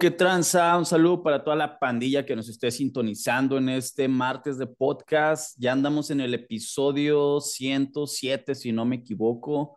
Qué 0.00 0.10
tranza, 0.10 0.78
un 0.78 0.86
saludo 0.86 1.22
para 1.22 1.44
toda 1.44 1.56
la 1.56 1.78
pandilla 1.78 2.24
que 2.24 2.34
nos 2.34 2.48
esté 2.48 2.70
sintonizando 2.70 3.58
en 3.58 3.68
este 3.68 4.08
martes 4.08 4.56
de 4.56 4.66
podcast. 4.66 5.54
Ya 5.58 5.72
andamos 5.72 6.10
en 6.10 6.22
el 6.22 6.32
episodio 6.32 7.38
107, 7.38 8.54
si 8.54 8.72
no 8.72 8.86
me 8.86 8.96
equivoco, 8.96 9.76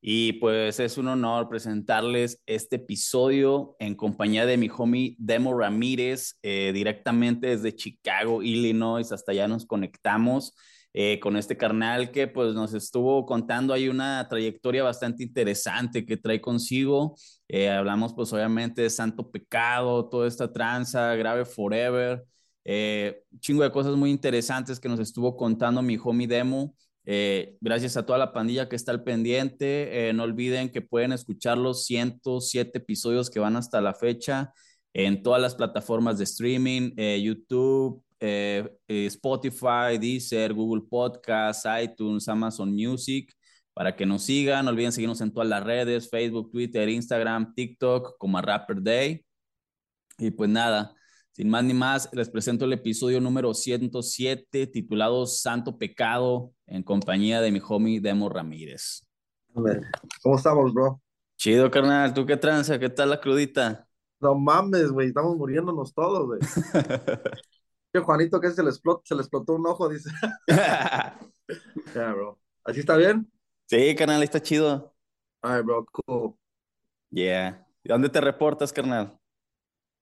y 0.00 0.34
pues 0.34 0.78
es 0.78 0.96
un 0.96 1.08
honor 1.08 1.48
presentarles 1.48 2.40
este 2.46 2.76
episodio 2.76 3.74
en 3.80 3.96
compañía 3.96 4.46
de 4.46 4.58
mi 4.58 4.68
homie 4.68 5.16
Demo 5.18 5.58
Ramírez, 5.58 6.38
eh, 6.44 6.70
directamente 6.72 7.48
desde 7.48 7.74
Chicago, 7.74 8.44
Illinois, 8.44 9.10
hasta 9.10 9.32
allá 9.32 9.48
nos 9.48 9.66
conectamos. 9.66 10.54
Eh, 10.96 11.18
con 11.18 11.36
este 11.36 11.56
carnal 11.56 12.12
que 12.12 12.28
pues 12.28 12.54
nos 12.54 12.72
estuvo 12.72 13.26
contando 13.26 13.74
hay 13.74 13.88
una 13.88 14.28
trayectoria 14.28 14.84
bastante 14.84 15.24
interesante 15.24 16.06
que 16.06 16.16
trae 16.16 16.40
consigo. 16.40 17.16
Eh, 17.54 17.70
hablamos 17.70 18.12
pues 18.14 18.32
obviamente 18.32 18.82
de 18.82 18.90
Santo 18.90 19.30
Pecado, 19.30 20.08
toda 20.08 20.26
esta 20.26 20.52
tranza, 20.52 21.14
Grave 21.14 21.44
Forever, 21.44 22.24
eh, 22.64 23.22
chingo 23.38 23.62
de 23.62 23.70
cosas 23.70 23.94
muy 23.94 24.10
interesantes 24.10 24.80
que 24.80 24.88
nos 24.88 24.98
estuvo 24.98 25.36
contando 25.36 25.82
mi 25.82 25.96
homie 26.02 26.26
Demo. 26.26 26.74
gracias 27.60 27.96
a 27.96 28.06
toda 28.06 28.18
la 28.18 28.32
pandilla 28.32 28.68
que 28.68 28.76
está 28.76 28.90
al 28.92 29.04
pendiente. 29.04 30.10
no 30.14 30.24
olviden 30.24 30.70
que 30.70 30.80
pueden 30.80 31.12
escuchar 31.12 31.58
los 31.58 31.84
107 31.84 32.78
episodios 32.78 33.30
que 33.30 33.40
van 33.40 33.56
hasta 33.56 33.80
la 33.80 33.94
fecha 33.94 34.52
en 34.94 35.22
todas 35.22 35.40
las 35.42 35.54
plataformas 35.54 36.18
de 36.18 36.24
streaming, 36.24 36.92
YouTube, 37.22 38.04
eh, 38.26 38.66
eh, 38.88 39.06
Spotify, 39.06 39.98
Deezer, 40.00 40.54
Google 40.54 40.82
Podcasts, 40.88 41.68
iTunes, 41.82 42.26
Amazon 42.26 42.72
Music, 42.72 43.30
para 43.74 43.96
que 43.96 44.06
nos 44.06 44.22
sigan. 44.22 44.64
No 44.64 44.70
olviden 44.70 44.92
seguirnos 44.92 45.20
en 45.20 45.32
todas 45.32 45.48
las 45.48 45.62
redes, 45.62 46.08
Facebook, 46.08 46.50
Twitter, 46.50 46.88
Instagram, 46.88 47.54
TikTok, 47.54 48.16
como 48.18 48.38
a 48.38 48.42
Rapper 48.42 48.82
Day. 48.82 49.24
Y 50.18 50.30
pues 50.30 50.48
nada, 50.48 50.94
sin 51.32 51.50
más 51.50 51.64
ni 51.64 51.74
más, 51.74 52.08
les 52.12 52.30
presento 52.30 52.64
el 52.64 52.72
episodio 52.72 53.20
número 53.20 53.52
107, 53.52 54.68
titulado 54.68 55.26
Santo 55.26 55.76
Pecado, 55.76 56.52
en 56.66 56.84
compañía 56.84 57.40
de 57.40 57.50
mi 57.50 57.60
homie 57.68 58.00
Demo 58.00 58.28
Ramírez. 58.28 59.06
¿Cómo 60.22 60.36
estamos, 60.36 60.72
bro? 60.72 61.00
Chido, 61.36 61.70
carnal. 61.70 62.14
¿Tú 62.14 62.24
qué 62.24 62.36
tranza? 62.36 62.78
¿Qué 62.78 62.88
tal 62.88 63.10
la 63.10 63.20
crudita? 63.20 63.86
No 64.20 64.36
mames, 64.36 64.90
güey. 64.90 65.08
Estamos 65.08 65.36
muriéndonos 65.36 65.92
todos, 65.92 66.26
güey. 66.26 66.40
Juanito 68.04 68.40
que 68.40 68.50
se 68.50 68.62
le 68.62 68.70
explotó, 68.70 69.02
se 69.04 69.14
le 69.14 69.20
explotó 69.20 69.54
un 69.54 69.66
ojo, 69.66 69.88
dice. 69.88 70.10
yeah, 70.48 72.12
bro. 72.12 72.38
¿Así 72.64 72.80
está 72.80 72.96
bien? 72.96 73.30
Sí, 73.66 73.94
carnal, 73.94 74.22
está 74.22 74.40
chido. 74.40 74.94
Ay, 75.40 75.62
bro, 75.62 75.86
cool. 75.86 76.34
Yeah. 77.10 77.66
¿Y 77.82 77.88
dónde 77.88 78.08
te 78.08 78.20
reportas, 78.20 78.72
carnal? 78.72 79.18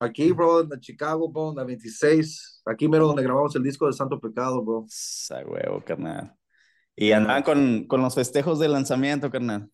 Aquí, 0.00 0.32
bro, 0.32 0.62
en 0.62 0.80
Chicago, 0.80 1.30
bro, 1.30 1.50
en 1.50 1.56
la 1.56 1.64
26. 1.64 2.62
Aquí 2.66 2.88
mero 2.88 3.06
donde 3.06 3.22
grabamos 3.22 3.54
el 3.54 3.62
disco 3.62 3.86
de 3.86 3.92
Santo 3.92 4.18
Pecado, 4.18 4.62
bro. 4.64 4.84
A 5.30 5.44
huevo, 5.44 5.82
carnal. 5.84 6.34
Y 6.96 7.12
andaban 7.12 7.44
con, 7.44 7.86
con 7.86 8.02
los 8.02 8.14
festejos 8.14 8.58
de 8.58 8.68
lanzamiento, 8.68 9.30
carnal. 9.30 9.70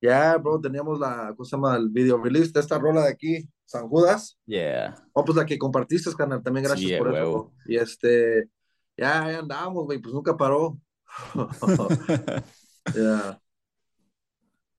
Yeah, 0.00 0.36
bro, 0.36 0.60
teníamos 0.60 0.98
la, 0.98 1.32
¿cómo 1.36 1.44
se 1.44 1.56
llama? 1.56 1.76
El 1.76 1.88
video 1.88 2.18
release 2.18 2.52
de 2.52 2.60
esta 2.60 2.78
rola 2.78 3.02
de 3.02 3.10
aquí, 3.10 3.48
San 3.64 3.88
Judas. 3.88 4.38
Yeah. 4.46 4.94
Oh, 5.12 5.24
pues 5.24 5.36
la 5.36 5.46
que 5.46 5.58
compartiste, 5.58 6.12
canal, 6.14 6.42
también 6.42 6.64
gracias 6.64 6.98
por 6.98 7.16
eso. 7.16 7.52
Y 7.66 7.76
este, 7.76 8.48
ya, 8.96 9.30
ya 9.30 9.38
andamos, 9.40 9.84
güey, 9.84 9.98
pues 9.98 10.14
nunca 10.14 10.36
paró. 10.36 10.78
yeah. 12.94 13.41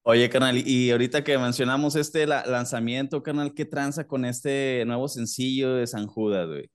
Oye, 0.05 0.29
canal, 0.29 0.57
y 0.57 0.91
ahorita 0.91 1.23
que 1.23 1.37
mencionamos 1.37 1.95
este 1.95 2.27
lanzamiento, 2.27 3.23
canal, 3.23 3.53
¿qué 3.53 3.63
tranza 3.63 4.05
con 4.05 4.25
este 4.25 4.83
nuevo 4.85 5.07
sencillo 5.07 5.75
de 5.75 5.87
San 5.87 6.07
Judas, 6.07 6.45
güey? 6.45 6.69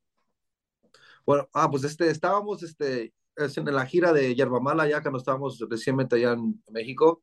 Bueno, 1.27 1.47
ah, 1.53 1.71
pues 1.71 1.85
este, 1.85 2.09
estábamos, 2.09 2.63
este, 2.63 3.13
en 3.37 3.75
la 3.75 3.85
gira 3.85 4.15
de 4.15 4.35
Yerbamala, 4.35 4.89
ya 4.89 5.03
que 5.03 5.11
nos 5.11 5.21
estábamos 5.21 5.59
recientemente 5.69 6.17
allá 6.17 6.33
en 6.33 6.63
México. 6.71 7.23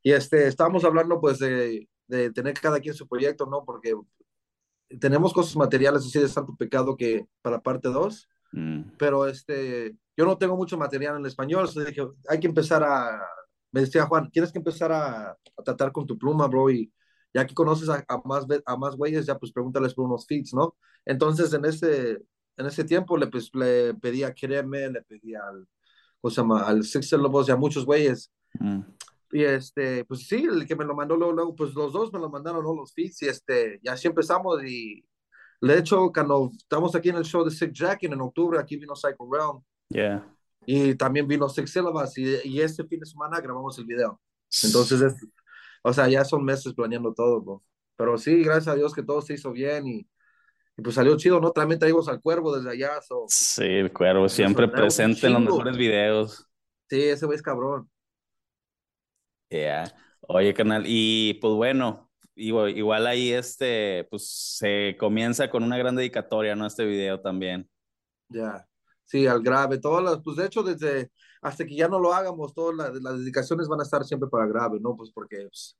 Y 0.00 0.12
este, 0.12 0.46
estábamos 0.46 0.84
hablando, 0.84 1.20
pues, 1.20 1.40
de, 1.40 1.88
de 2.06 2.30
tener 2.30 2.54
cada 2.60 2.78
quien 2.78 2.94
su 2.94 3.08
proyecto, 3.08 3.44
¿no? 3.46 3.64
Porque 3.64 3.96
tenemos 5.00 5.32
cosas 5.32 5.56
materiales 5.56 6.06
así 6.06 6.20
de 6.20 6.28
Santo 6.28 6.54
Pecado 6.56 6.96
que 6.96 7.26
para 7.40 7.60
parte 7.60 7.88
2, 7.88 8.28
mm. 8.52 8.82
pero 8.96 9.26
este, 9.26 9.96
yo 10.16 10.24
no 10.24 10.38
tengo 10.38 10.56
mucho 10.56 10.78
material 10.78 11.16
en 11.16 11.26
español, 11.26 11.64
así 11.64 11.80
que 11.92 12.06
hay 12.28 12.38
que 12.38 12.46
empezar 12.46 12.84
a, 12.84 13.20
me 13.72 13.80
decía 13.80 14.06
Juan, 14.06 14.30
tienes 14.30 14.52
que 14.52 14.58
empezar 14.58 14.92
a, 14.92 15.30
a 15.30 15.62
tratar 15.64 15.90
con 15.90 16.06
tu 16.06 16.16
pluma, 16.18 16.46
bro, 16.46 16.70
y 16.70 16.92
ya 17.34 17.46
que 17.46 17.54
conoces 17.54 17.88
a, 17.88 18.04
más, 18.24 18.46
a 18.66 18.76
más 18.76 18.96
güeyes, 18.96 19.26
ya 19.26 19.38
pues 19.38 19.52
pregúntales 19.52 19.94
por 19.94 20.04
unos 20.04 20.26
feats, 20.26 20.52
¿no? 20.54 20.76
Entonces 21.04 21.52
en 21.54 21.64
ese, 21.64 22.22
en 22.56 22.66
ese 22.66 22.84
tiempo 22.84 23.16
le, 23.16 23.26
pues, 23.26 23.50
le 23.54 23.94
pedí 23.94 24.22
a 24.22 24.34
Kereme, 24.34 24.90
le 24.90 25.02
pedí 25.02 25.34
al, 25.34 25.66
¿cómo 26.20 26.30
se 26.30 26.40
llama? 26.40 26.62
Al 26.62 26.84
Sixer 26.84 27.18
Lobos 27.18 27.48
y 27.48 27.52
a 27.52 27.56
muchos 27.56 27.86
güeyes. 27.86 28.30
Mm. 28.60 28.80
Y 29.32 29.44
este, 29.44 30.04
pues 30.04 30.28
sí, 30.28 30.44
el 30.44 30.66
que 30.66 30.76
me 30.76 30.84
lo 30.84 30.94
mandó 30.94 31.16
luego, 31.16 31.32
luego 31.32 31.56
pues 31.56 31.72
los 31.74 31.92
dos 31.92 32.12
me 32.12 32.18
lo 32.18 32.28
mandaron, 32.28 32.62
¿no? 32.62 32.74
Los 32.74 32.92
feeds, 32.92 33.22
y 33.22 33.28
este, 33.28 33.80
y 33.82 33.88
así 33.88 34.06
empezamos. 34.06 34.62
Y 34.62 35.02
de 35.62 35.78
hecho, 35.78 36.12
cuando 36.12 36.50
estamos 36.54 36.94
aquí 36.94 37.08
en 37.08 37.16
el 37.16 37.24
show 37.24 37.42
de 37.42 37.50
Sick 37.50 37.72
Jack 37.72 38.02
en 38.02 38.20
octubre, 38.20 38.58
aquí 38.58 38.76
vino 38.76 38.94
Psycho 38.94 39.26
Realm. 39.30 39.62
Yeah. 39.88 40.22
Y 40.66 40.94
también 40.94 41.26
vino 41.26 41.48
Six 41.48 41.70
Syllabus, 41.70 42.16
y, 42.18 42.36
y 42.44 42.60
este 42.60 42.84
fin 42.84 43.00
de 43.00 43.06
semana 43.06 43.40
grabamos 43.40 43.78
el 43.78 43.84
video. 43.84 44.20
Entonces, 44.62 45.14
o 45.82 45.92
sea, 45.92 46.08
ya 46.08 46.24
son 46.24 46.44
meses 46.44 46.72
planeando 46.74 47.12
todo, 47.12 47.40
bro. 47.40 47.62
Pero 47.96 48.18
sí, 48.18 48.42
gracias 48.42 48.68
a 48.68 48.74
Dios 48.74 48.94
que 48.94 49.02
todo 49.02 49.22
se 49.22 49.34
hizo 49.34 49.52
bien 49.52 49.86
y, 49.86 50.08
y 50.76 50.82
pues 50.82 50.94
salió 50.94 51.16
chido, 51.16 51.40
¿no? 51.40 51.50
También 51.52 51.78
traímos 51.78 52.08
al 52.08 52.20
cuervo 52.20 52.56
desde 52.56 52.70
allá. 52.70 53.00
sí, 53.28 53.64
el 53.64 53.92
cuervo 53.92 54.28
siempre 54.28 54.68
presente 54.68 55.26
en 55.26 55.34
los 55.34 55.42
mejores 55.42 55.76
videos. 55.76 56.48
Sí, 56.88 57.02
ese 57.02 57.26
güey 57.26 57.36
es 57.36 57.42
cabrón. 57.42 57.90
Yeah. 59.50 59.84
Oye, 60.28 60.54
canal, 60.54 60.84
y 60.86 61.34
pues 61.34 61.52
bueno, 61.54 62.10
igual, 62.34 63.06
ahí 63.06 63.32
este, 63.32 64.06
pues 64.10 64.56
se 64.58 64.96
comienza 64.98 65.50
con 65.50 65.62
una 65.62 65.76
gran 65.76 65.96
dedicatoria, 65.96 66.54
¿no? 66.54 66.66
Este 66.66 66.84
video 66.84 67.20
también. 67.20 67.68
Ya, 68.28 68.66
sí, 69.12 69.26
al 69.26 69.42
grave, 69.42 69.78
todas 69.78 70.02
las, 70.02 70.22
pues 70.22 70.36
de 70.38 70.46
hecho, 70.46 70.62
desde, 70.62 71.10
hasta 71.42 71.66
que 71.66 71.76
ya 71.76 71.86
no 71.86 71.98
lo 71.98 72.14
hagamos, 72.14 72.54
todas 72.54 72.74
las, 72.74 73.18
dedicaciones 73.18 73.68
van 73.68 73.80
a 73.80 73.82
estar 73.82 74.04
siempre 74.04 74.28
para 74.30 74.46
grave, 74.46 74.80
¿no? 74.80 74.96
Pues 74.96 75.10
porque 75.12 75.36
pues, 75.42 75.78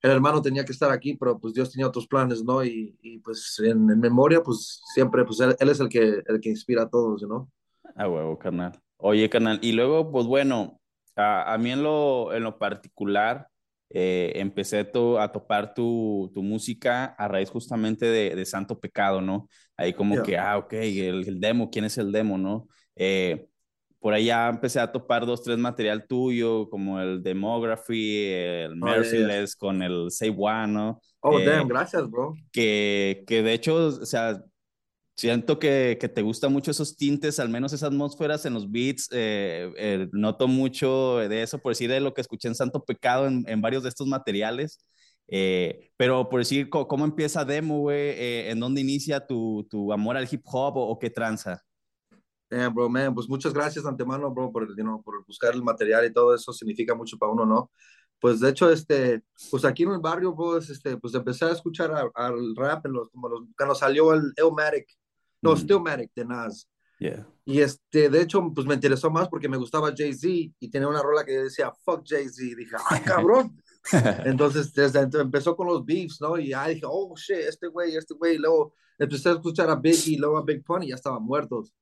el 0.00 0.10
hermano 0.10 0.40
tenía 0.40 0.64
que 0.64 0.72
estar 0.72 0.90
aquí, 0.90 1.14
pero 1.14 1.38
pues 1.38 1.52
Dios 1.52 1.70
tenía 1.70 1.86
otros 1.86 2.06
planes, 2.06 2.42
¿no? 2.42 2.64
Y, 2.64 2.96
y 3.02 3.18
pues 3.18 3.60
en, 3.62 3.84
memoria, 4.00 4.42
pues 4.42 4.80
siempre, 4.94 5.24
pues 5.24 5.40
él, 5.40 5.54
es 5.58 5.80
el 5.80 5.88
que, 5.90 6.22
el 6.26 6.40
que 6.40 6.48
inspira 6.48 6.84
a 6.84 6.88
todos, 6.88 7.22
¿no? 7.22 7.50
A 7.94 8.08
huevo, 8.08 8.38
canal. 8.38 8.80
Oye, 8.96 9.28
canal, 9.28 9.58
y 9.62 9.72
luego, 9.72 10.10
pues 10.10 10.26
bueno, 10.26 10.80
a, 11.14 11.52
a 11.52 11.58
mí 11.58 11.72
en 11.72 11.82
lo, 11.82 12.32
en 12.32 12.42
lo 12.42 12.58
particular, 12.58 13.48
eh, 13.94 14.32
empecé 14.36 14.78
a 15.18 15.28
topar 15.32 15.74
tu, 15.74 16.30
tu, 16.32 16.42
música 16.42 17.04
a 17.04 17.28
raíz 17.28 17.50
justamente 17.50 18.06
de, 18.06 18.34
de 18.34 18.46
Santo 18.46 18.80
Pecado, 18.80 19.20
¿no? 19.20 19.48
Ahí 19.76 19.92
como 19.92 20.22
que, 20.22 20.38
ah, 20.38 20.58
ok, 20.58 20.72
el, 20.72 21.28
el, 21.28 21.40
demo, 21.40 21.70
¿quién 21.70 21.84
es 21.84 21.98
el 21.98 22.10
demo, 22.10 22.38
no? 22.38 22.68
Eh, 22.96 23.48
por 24.02 24.18
ya 24.18 24.48
empecé 24.48 24.80
a 24.80 24.90
topar 24.90 25.26
dos, 25.26 25.42
tres 25.44 25.58
material 25.58 26.06
tuyo, 26.08 26.68
como 26.68 27.00
el 27.00 27.22
Demography, 27.22 28.26
el 28.26 28.72
oh, 28.72 28.86
Merciless, 28.86 29.54
con 29.54 29.80
el 29.82 30.10
Say 30.10 30.34
One, 30.36 30.72
¿no? 30.72 31.00
Oh, 31.20 31.38
eh, 31.38 31.44
damn, 31.44 31.68
gracias, 31.68 32.10
bro. 32.10 32.34
Que, 32.50 33.22
que 33.26 33.42
de 33.42 33.52
hecho, 33.52 33.76
o 33.76 34.06
sea, 34.06 34.42
Siento 35.16 35.58
que, 35.58 35.98
que, 36.00 36.08
te 36.08 36.22
gustan 36.22 36.52
mucho 36.52 36.70
esos 36.70 36.96
tintes, 36.96 37.38
al 37.38 37.50
menos 37.50 37.72
esas 37.72 37.88
atmósferas 37.88 38.46
en 38.46 38.54
los 38.54 38.70
beats. 38.70 39.08
Eh, 39.12 39.70
eh, 39.76 40.08
noto 40.12 40.48
mucho 40.48 41.16
de 41.18 41.42
eso, 41.42 41.58
por 41.58 41.72
decir 41.72 41.90
de 41.90 42.00
lo 42.00 42.14
que 42.14 42.22
escuché 42.22 42.48
en 42.48 42.54
Santo 42.54 42.82
Pecado 42.84 43.26
en, 43.26 43.44
en 43.46 43.60
varios 43.60 43.82
de 43.82 43.90
estos 43.90 44.06
materiales. 44.06 44.78
Eh, 45.28 45.90
pero 45.96 46.28
por 46.28 46.40
decir, 46.40 46.70
¿cómo, 46.70 47.04
empieza 47.04 47.44
Demo, 47.44 47.80
güey? 47.80 48.48
¿En 48.48 48.58
dónde 48.58 48.80
inicia 48.80 49.26
tu, 49.26 49.66
tu, 49.70 49.92
amor 49.92 50.16
al 50.16 50.28
hip 50.30 50.42
hop 50.44 50.74
o, 50.76 50.98
qué 50.98 51.10
tranza? 51.10 51.62
bro, 52.50 52.88
man, 52.88 53.14
pues 53.14 53.28
muchas 53.28 53.54
gracias 53.54 53.84
de 53.84 53.90
antemano, 53.90 54.30
bro, 54.30 54.52
por, 54.52 54.68
you 54.76 55.02
por 55.02 55.24
buscar 55.26 55.54
el 55.54 55.62
material 55.62 56.04
y 56.04 56.12
todo 56.12 56.34
eso 56.34 56.52
significa 56.52 56.94
mucho 56.94 57.16
para 57.16 57.32
uno, 57.32 57.46
¿no? 57.46 57.70
Pues 58.18 58.40
de 58.40 58.50
hecho, 58.50 58.70
este, 58.70 59.22
pues 59.50 59.64
aquí 59.64 59.82
en 59.84 59.92
el 59.92 60.00
barrio, 60.00 60.34
pues, 60.34 60.70
este, 60.70 60.96
pues 60.96 61.14
empecé 61.14 61.44
a 61.44 61.52
escuchar 61.52 61.90
al 62.14 62.56
rap 62.56 62.86
en 62.86 62.92
los, 62.92 63.08
como 63.10 63.28
los, 63.28 63.40
cuando 63.56 63.74
salió 63.74 64.12
el 64.14 64.32
Elmatic, 64.36 64.86
no, 65.42 65.56
Stillmatic 65.56 66.10
de 66.14 66.24
Nas. 66.24 66.68
Yeah. 66.98 67.26
Y 67.44 67.60
este, 67.60 68.08
de 68.08 68.22
hecho, 68.22 68.40
pues 68.54 68.66
me 68.66 68.74
interesó 68.74 69.10
más 69.10 69.28
porque 69.28 69.48
me 69.48 69.56
gustaba 69.56 69.92
Jay-Z 69.94 70.54
y 70.60 70.70
tenía 70.70 70.86
una 70.86 71.02
rola 71.02 71.24
que 71.24 71.32
decía, 71.32 71.72
fuck 71.84 72.04
Jay-Z. 72.06 72.56
Dije, 72.56 72.76
¡ay, 72.88 73.00
cabrón! 73.04 73.60
Entonces, 74.24 74.72
desde 74.72 75.00
empezó 75.20 75.56
con 75.56 75.66
los 75.66 75.84
beefs, 75.84 76.20
¿no? 76.20 76.38
Y 76.38 76.52
ahí 76.52 76.74
dije, 76.74 76.86
oh, 76.88 77.12
shit, 77.16 77.36
este 77.36 77.66
güey, 77.66 77.96
este 77.96 78.14
güey. 78.14 78.38
Luego 78.38 78.74
empecé 78.98 79.30
a 79.30 79.32
escuchar 79.32 79.68
a 79.68 79.74
Biggie 79.74 80.14
y 80.14 80.18
luego 80.18 80.38
a 80.38 80.44
Big 80.44 80.64
Pun 80.64 80.84
y 80.84 80.90
ya 80.90 80.94
estaban 80.94 81.22
muertos. 81.22 81.74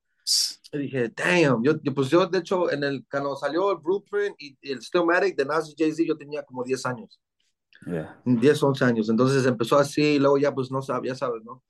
Y 0.72 0.78
dije, 0.78 1.12
damn. 1.14 1.62
Yo, 1.62 1.74
pues 1.94 2.08
yo, 2.08 2.26
de 2.26 2.38
hecho, 2.38 2.70
en 2.70 2.84
el, 2.84 3.04
cuando 3.10 3.36
salió 3.36 3.72
el 3.72 3.78
Blueprint 3.78 4.36
y, 4.38 4.56
el 4.62 4.80
Stillmatic 4.80 5.36
de 5.36 5.44
Nas 5.44 5.68
y 5.68 5.74
Jay-Z, 5.76 6.04
yo 6.06 6.16
tenía 6.16 6.42
como 6.44 6.64
10 6.64 6.86
años. 6.86 7.20
10, 8.24 8.62
11 8.62 8.84
años. 8.84 9.08
Entonces 9.10 9.44
empezó 9.44 9.78
así, 9.78 10.02
y 10.02 10.18
luego 10.18 10.38
ya 10.38 10.54
pues 10.54 10.70
no 10.70 10.80
sabía, 10.80 11.14
sabes, 11.14 11.42
¿no? 11.44 11.62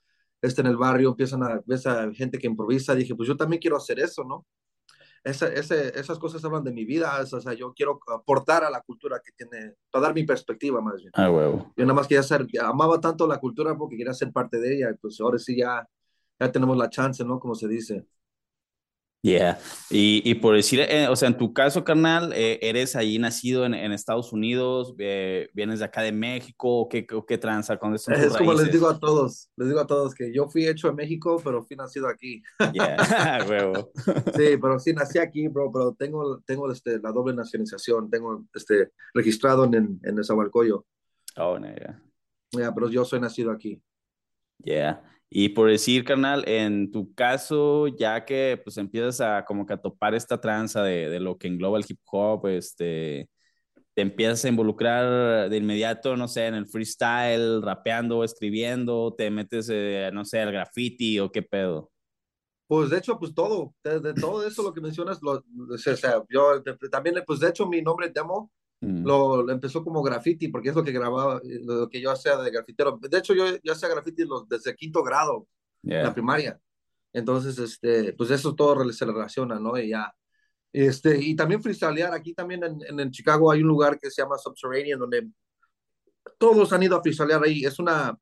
Este 0.42 0.60
en 0.60 0.68
el 0.68 0.76
barrio 0.76 1.10
empiezan 1.10 1.42
a 1.42 1.60
ver 1.64 1.88
a 1.88 2.12
gente 2.12 2.38
que 2.38 2.46
improvisa, 2.46 2.94
dije, 2.94 3.14
pues 3.14 3.28
yo 3.28 3.36
también 3.36 3.60
quiero 3.60 3.76
hacer 3.76 4.00
eso, 4.00 4.24
¿no? 4.24 4.46
Esa, 5.22 5.48
esas 5.48 6.18
cosas 6.18 6.42
hablan 6.46 6.64
de 6.64 6.72
mi 6.72 6.86
vida, 6.86 7.20
o 7.20 7.40
sea, 7.40 7.52
yo 7.52 7.74
quiero 7.74 8.00
aportar 8.08 8.64
a 8.64 8.70
la 8.70 8.80
cultura 8.80 9.20
que 9.22 9.32
tiene, 9.32 9.74
para 9.90 10.06
dar 10.06 10.14
mi 10.14 10.24
perspectiva 10.24 10.80
más 10.80 10.96
bien. 10.96 11.10
Ah, 11.14 11.30
huevo. 11.30 11.70
Yo 11.76 11.84
nada 11.84 11.92
más 11.92 12.06
quería 12.06 12.22
ser, 12.22 12.46
amaba 12.62 12.98
tanto 13.00 13.26
la 13.26 13.38
cultura 13.38 13.76
porque 13.76 13.98
quería 13.98 14.14
ser 14.14 14.32
parte 14.32 14.58
de 14.58 14.76
ella, 14.76 14.96
pues 14.98 15.20
ahora 15.20 15.38
sí 15.38 15.58
ya, 15.58 15.86
ya 16.38 16.50
tenemos 16.50 16.76
la 16.78 16.88
chance, 16.88 17.22
¿no? 17.22 17.38
Como 17.38 17.54
se 17.54 17.68
dice. 17.68 18.06
Yeah. 19.22 19.58
Y, 19.90 20.22
y 20.24 20.34
por 20.36 20.56
decir, 20.56 20.80
eh, 20.80 21.06
o 21.08 21.14
sea, 21.14 21.28
en 21.28 21.36
tu 21.36 21.52
caso, 21.52 21.84
carnal, 21.84 22.32
eh, 22.34 22.58
eres 22.62 22.96
ahí 22.96 23.18
nacido 23.18 23.66
en, 23.66 23.74
en 23.74 23.92
Estados 23.92 24.32
Unidos, 24.32 24.94
eh, 24.98 25.50
vienes 25.52 25.80
de 25.80 25.84
acá 25.84 26.00
de 26.00 26.12
México, 26.12 26.88
¿qué, 26.88 27.06
qué 27.06 27.38
tranza 27.38 27.76
con? 27.76 27.94
Es 27.94 28.06
como 28.38 28.54
les 28.54 28.72
digo 28.72 28.88
a 28.88 28.98
todos, 28.98 29.50
les 29.56 29.68
digo 29.68 29.80
a 29.80 29.86
todos 29.86 30.14
que 30.14 30.32
yo 30.32 30.48
fui 30.48 30.66
hecho 30.66 30.88
en 30.88 30.96
México, 30.96 31.40
pero 31.44 31.62
fui 31.62 31.76
nacido 31.76 32.08
aquí. 32.08 32.42
Yeah, 32.72 32.96
huevo. 33.48 33.90
sí, 34.34 34.56
pero 34.60 34.78
sí 34.78 34.94
nací 34.94 35.18
aquí, 35.18 35.48
bro, 35.48 35.70
pero 35.70 35.92
tengo, 35.92 36.40
tengo 36.46 36.72
este, 36.72 36.98
la 36.98 37.12
doble 37.12 37.34
nacionalización, 37.34 38.08
tengo 38.08 38.46
este, 38.54 38.92
registrado 39.12 39.64
en, 39.64 39.74
en, 39.74 40.00
en 40.02 40.20
Oh, 41.36 41.58
no, 41.58 41.68
yeah. 41.68 42.02
Yeah, 42.52 42.74
pero 42.74 42.88
yo 42.88 43.04
soy 43.04 43.20
nacido 43.20 43.52
aquí. 43.52 43.80
Yeah. 44.64 45.02
Y 45.32 45.50
por 45.50 45.70
decir, 45.70 46.04
carnal, 46.04 46.44
en 46.48 46.90
tu 46.90 47.14
caso, 47.14 47.86
ya 47.86 48.24
que 48.24 48.60
pues 48.64 48.76
empiezas 48.78 49.20
a 49.20 49.44
como 49.44 49.64
que 49.64 49.74
a 49.74 49.80
topar 49.80 50.14
esta 50.14 50.40
tranza 50.40 50.82
de, 50.82 51.08
de 51.08 51.20
lo 51.20 51.38
que 51.38 51.46
engloba 51.46 51.78
el 51.78 51.84
hip 51.88 52.00
hop, 52.10 52.48
este, 52.48 53.30
te 53.94 54.02
empiezas 54.02 54.44
a 54.44 54.48
involucrar 54.48 55.48
de 55.48 55.56
inmediato, 55.56 56.16
no 56.16 56.26
sé, 56.26 56.46
en 56.46 56.54
el 56.54 56.66
freestyle, 56.66 57.62
rapeando, 57.62 58.24
escribiendo, 58.24 59.14
te 59.16 59.30
metes, 59.30 59.68
eh, 59.70 60.10
no 60.12 60.24
sé, 60.24 60.40
al 60.40 60.50
graffiti 60.50 61.20
o 61.20 61.30
qué 61.30 61.42
pedo. 61.42 61.92
Pues 62.66 62.90
de 62.90 62.98
hecho, 62.98 63.18
pues 63.18 63.34
todo, 63.34 63.74
de, 63.84 64.14
todo 64.14 64.46
eso 64.46 64.62
lo 64.62 64.72
que 64.72 64.80
mencionas, 64.80 65.20
lo, 65.22 65.44
o 65.72 65.78
sea, 65.78 66.22
yo 66.28 66.62
también, 66.90 67.16
pues 67.26 67.40
de 67.40 67.48
hecho 67.48 67.66
mi 67.66 67.82
nombre 67.82 68.10
Demo 68.10 68.50
Mm. 68.80 69.04
Lo, 69.04 69.50
empezó 69.50 69.84
como 69.84 70.02
graffiti, 70.02 70.48
porque 70.48 70.70
es 70.70 70.74
lo 70.74 70.82
que 70.82 70.92
grababa, 70.92 71.40
lo 71.44 71.88
que 71.88 72.00
yo 72.00 72.10
hacía 72.10 72.36
de 72.36 72.50
grafitero. 72.50 72.98
De 73.00 73.18
hecho, 73.18 73.34
yo 73.34 73.44
ya 73.62 73.72
hacía 73.72 73.88
graffiti 73.88 74.24
los, 74.24 74.48
desde 74.48 74.74
quinto 74.74 75.02
grado, 75.02 75.46
la 75.82 76.12
primaria. 76.12 76.58
Entonces, 77.12 77.58
este, 77.58 78.12
pues 78.14 78.30
eso 78.30 78.54
todo 78.54 78.90
se 78.92 79.04
relaciona, 79.04 79.58
¿no? 79.58 79.78
Y 79.78 79.90
ya. 79.90 80.12
Este, 80.72 81.18
y 81.18 81.34
también 81.34 81.62
freestylear, 81.62 82.14
aquí 82.14 82.32
también 82.32 82.62
en, 82.62 83.00
en, 83.00 83.10
Chicago 83.10 83.50
hay 83.50 83.60
un 83.60 83.68
lugar 83.68 83.98
que 83.98 84.08
se 84.08 84.22
llama 84.22 84.38
Subterranean, 84.38 85.00
donde 85.00 85.28
todos 86.38 86.72
han 86.72 86.82
ido 86.82 86.96
a 86.96 87.02
freestylear 87.02 87.42
ahí. 87.42 87.64
Es 87.64 87.78
una, 87.80 88.16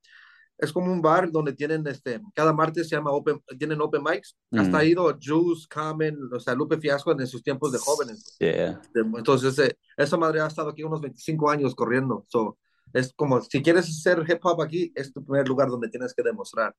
es 0.58 0.72
como 0.72 0.93
un 0.93 1.00
bar 1.00 1.31
donde 1.31 1.52
tienen, 1.52 1.87
este, 1.87 2.20
cada 2.34 2.52
martes 2.52 2.88
se 2.88 2.96
llama 2.96 3.12
Open, 3.12 3.40
tienen 3.56 3.81
Open 3.81 4.02
Mics. 4.02 4.37
Hasta 4.50 4.78
ha 4.78 4.82
mm. 4.82 4.87
ido 4.87 5.19
Juice, 5.22 5.66
Carmen, 5.70 6.19
o 6.32 6.40
sea, 6.40 6.55
Lupe 6.55 6.78
Fiasco 6.78 7.12
en 7.12 7.26
sus 7.28 7.43
tiempos 7.44 7.70
de 7.70 7.78
jóvenes. 7.78 8.37
Entonces, 8.40 9.56
eh, 9.60 9.78
esa 9.96 10.16
madre 10.16 10.40
ha 10.40 10.49
estado 10.49 10.70
aquí 10.70 10.82
unos 10.82 11.00
25 11.00 11.49
años 11.49 11.76
corriendo. 11.76 12.26
So, 12.28 12.58
es 12.93 13.12
como, 13.14 13.40
si 13.40 13.62
quieres 13.62 14.02
ser 14.02 14.25
hip 14.28 14.40
hop 14.43 14.60
aquí, 14.60 14.93
es 14.96 15.12
tu 15.12 15.25
primer 15.25 15.46
lugar 15.46 15.69
donde 15.69 15.88
tienes 15.88 16.12
que 16.12 16.25
demostrar. 16.25 16.75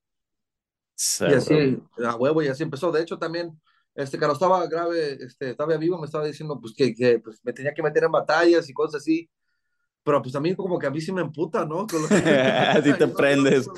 y 1.22 1.34
así, 1.34 1.82
a 2.06 2.16
huevo, 2.16 2.42
y 2.42 2.50
así 2.50 2.64
empezó. 2.64 2.92
De 2.92 3.02
hecho, 3.02 3.18
también, 3.18 3.58
este, 3.96 4.18
cuando 4.18 4.34
estaba 4.34 4.68
grave, 4.68 5.24
este, 5.24 5.52
estaba 5.52 5.78
vivo, 5.78 5.98
me 5.98 6.06
estaba 6.06 6.26
diciendo, 6.26 6.60
pues, 6.60 6.74
que, 6.76 6.94
que 6.94 7.20
pues, 7.20 7.40
me 7.44 7.54
tenía 7.54 7.74
que 7.74 7.82
meter 7.82 8.04
en 8.04 8.12
batallas 8.12 8.70
y 8.70 8.74
cosas 8.74 9.02
así 9.02 9.30
pero 10.10 10.24
pues 10.24 10.36
a 10.36 10.40
mí 10.40 10.56
como 10.56 10.80
que 10.80 10.88
a 10.88 10.90
mí 10.90 11.00
sí 11.00 11.12
me 11.12 11.22
emputa, 11.22 11.66
¿no? 11.66 11.86
Así 11.86 12.94
te 12.98 13.08
prendes. 13.10 13.70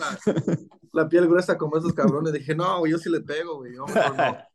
La, 0.93 1.09
piel 1.09 1.27
gruesa 1.27 1.57
como 1.57 1.77
esos 1.77 1.91
cabrones. 1.91 2.31
Dije, 2.31 2.55
no, 2.55 2.87
yo 2.87 2.97
sí 2.97 3.09
le 3.09 3.19
pego, 3.19 3.57
güey. 3.57 3.73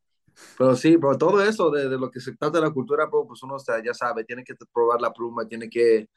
Pero 0.59 0.75
sí, 0.75 0.99
pero 0.99 1.17
todo 1.17 1.43
eso 1.43 1.71
de, 1.71 1.89
de, 1.89 1.99
lo 1.99 2.11
que 2.11 2.21
se 2.21 2.35
trata 2.37 2.59
de 2.59 2.67
la 2.67 2.71
cultura, 2.71 3.09
pues 3.11 3.43
uno 3.43 3.57
ya 3.83 3.95
sabe, 3.95 4.23
tiene 4.25 4.45
que 4.45 4.55
probar 4.73 5.01
la 5.01 5.11
pluma, 5.11 5.49
tiene 5.49 5.69
que 5.71 6.09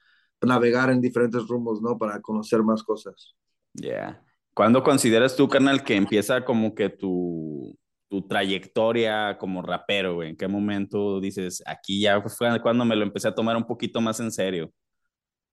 navegar 0.41 0.89
en 0.89 1.00
diferentes 1.00 1.47
rumbos, 1.47 1.81
¿no? 1.81 1.97
Para 1.97 2.21
conocer 2.21 2.62
más 2.62 2.83
cosas. 2.83 3.35
Ya. 3.73 3.88
Yeah. 3.88 4.25
¿Cuándo 4.53 4.83
consideras 4.83 5.35
tú, 5.38 5.47
carnal, 5.47 5.83
que 5.83 5.95
empieza 5.95 6.44
como 6.44 6.75
que 6.75 6.89
tu, 6.89 7.77
tu 8.09 8.27
trayectoria 8.27 9.38
como 9.38 9.62
rapero, 9.62 10.15
güey? 10.15 10.29
¿En 10.29 10.38
qué 10.38 10.47
momento 10.47 11.19
dices, 11.21 11.63
aquí 11.65 12.01
ya 12.01 12.21
fue 12.21 12.62
cuando 12.62 12.83
me 12.83 12.95
lo 12.95 13.03
empecé 13.03 13.27
a 13.27 13.35
tomar 13.35 13.55
un 13.57 13.65
poquito 13.65 14.00
más 14.01 14.19
en 14.21 14.31
serio? 14.31 14.73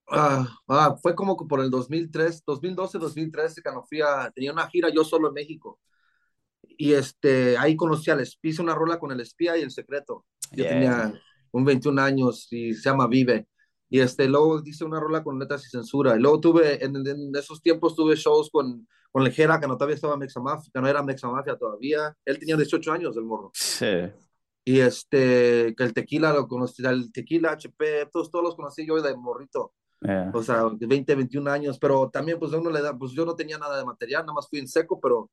Ah, 0.09 0.47
ah, 0.69 0.95
fue 1.01 1.13
como 1.15 1.35
por 1.35 1.59
el 1.59 1.69
2003, 1.69 2.43
2012, 2.45 2.97
2013, 2.97 3.61
cuando 3.61 3.83
fui 3.83 4.01
a, 4.01 4.31
tenía 4.33 4.53
una 4.53 4.67
gira 4.69 4.89
yo 4.89 5.03
solo 5.03 5.27
en 5.27 5.33
México. 5.33 5.79
Y 6.61 6.93
este, 6.93 7.57
ahí 7.57 7.75
conocí 7.75 8.09
al 8.11 8.21
espía, 8.21 8.51
hice 8.51 8.61
una 8.61 8.75
rola 8.75 8.99
con 8.99 9.11
el 9.11 9.19
espía 9.19 9.57
y 9.57 9.61
el 9.61 9.71
secreto. 9.71 10.25
Yo 10.51 10.65
tenía 10.65 11.13
un 11.51 11.65
21 11.65 12.01
años 12.01 12.47
y 12.51 12.73
se 12.73 12.89
llama 12.89 13.07
Vive. 13.07 13.47
Y 13.89 13.99
este, 13.99 14.27
luego 14.27 14.61
hice 14.65 14.85
una 14.85 14.99
rola 14.99 15.23
con 15.23 15.39
letras 15.39 15.65
y 15.65 15.69
censura. 15.69 16.15
Y 16.15 16.19
luego 16.19 16.39
tuve, 16.39 16.83
en, 16.83 16.95
esos 17.35 17.61
tiempos 17.61 17.95
tuve 17.95 18.15
shows 18.15 18.49
con, 18.49 18.87
con 19.11 19.25
el 19.25 19.31
Jera, 19.31 19.59
que 19.59 19.67
no 19.67 19.75
todavía 19.75 19.95
estaba 19.95 20.17
Mexamafia, 20.17 20.69
que 20.73 20.81
no 20.81 20.87
era 20.87 21.03
Mexamafia 21.03 21.57
todavía. 21.57 22.15
Él 22.25 22.39
tenía 22.39 22.55
18 22.55 22.91
años, 22.91 23.17
el 23.17 23.23
morro. 23.23 23.51
Sí. 23.53 24.09
Y 24.65 24.79
este, 24.79 25.73
que 25.75 25.83
el 25.83 25.93
tequila 25.93 26.33
lo 26.33 26.47
conocí, 26.47 26.85
el 26.85 27.11
tequila, 27.13 27.53
HP, 27.53 28.07
todos, 28.11 28.29
todos 28.29 28.43
los 28.43 28.55
conocí 28.55 28.85
yo 28.85 29.01
de 29.01 29.15
morrito. 29.15 29.73
O 30.33 30.43
sea, 30.43 30.65
20, 30.71 31.15
21 31.15 31.49
años, 31.49 31.79
pero 31.79 32.09
también 32.09 32.37
pues 32.37 32.51
uno 32.53 32.69
le 32.69 32.81
da, 32.81 32.97
pues 32.97 33.11
yo 33.13 33.25
no 33.25 33.35
tenía 33.35 33.57
nada 33.57 33.77
de 33.77 33.85
material, 33.85 34.21
nada 34.23 34.33
más 34.33 34.47
fui 34.47 34.59
en 34.59 34.67
seco, 34.67 34.99
pero 34.99 35.29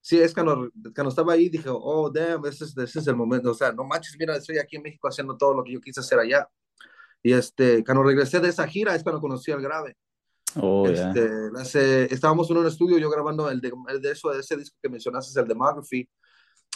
sí, 0.00 0.18
es 0.18 0.34
cuando, 0.34 0.68
cuando 0.94 1.10
estaba 1.10 1.32
ahí 1.32 1.48
dije, 1.48 1.68
oh, 1.70 2.10
damn, 2.10 2.44
ese 2.46 2.64
es, 2.64 2.76
ese 2.76 2.98
es 2.98 3.06
el 3.06 3.16
momento, 3.16 3.50
o 3.50 3.54
sea, 3.54 3.72
no 3.72 3.84
manches, 3.84 4.16
mira, 4.18 4.36
estoy 4.36 4.58
aquí 4.58 4.76
en 4.76 4.82
México 4.82 5.08
haciendo 5.08 5.36
todo 5.36 5.54
lo 5.54 5.62
que 5.62 5.72
yo 5.72 5.80
quise 5.80 6.00
hacer 6.00 6.18
allá. 6.18 6.48
Y 7.22 7.32
este, 7.32 7.84
cuando 7.84 8.02
regresé 8.02 8.40
de 8.40 8.48
esa 8.48 8.66
gira 8.66 8.94
es 8.94 9.02
cuando 9.02 9.20
conocí 9.20 9.52
al 9.52 9.60
grave. 9.60 9.96
Oh, 10.56 10.88
este, 10.88 12.12
estábamos 12.12 12.50
en 12.50 12.56
un 12.56 12.66
estudio, 12.66 12.98
yo 12.98 13.08
grabando 13.10 13.48
el 13.48 13.60
de, 13.60 13.72
el 13.88 14.00
de 14.00 14.10
eso, 14.10 14.32
ese 14.32 14.56
disco 14.56 14.76
que 14.82 14.88
mencionaste, 14.88 15.30
es 15.30 15.36
el 15.36 15.46
Demography, 15.46 16.08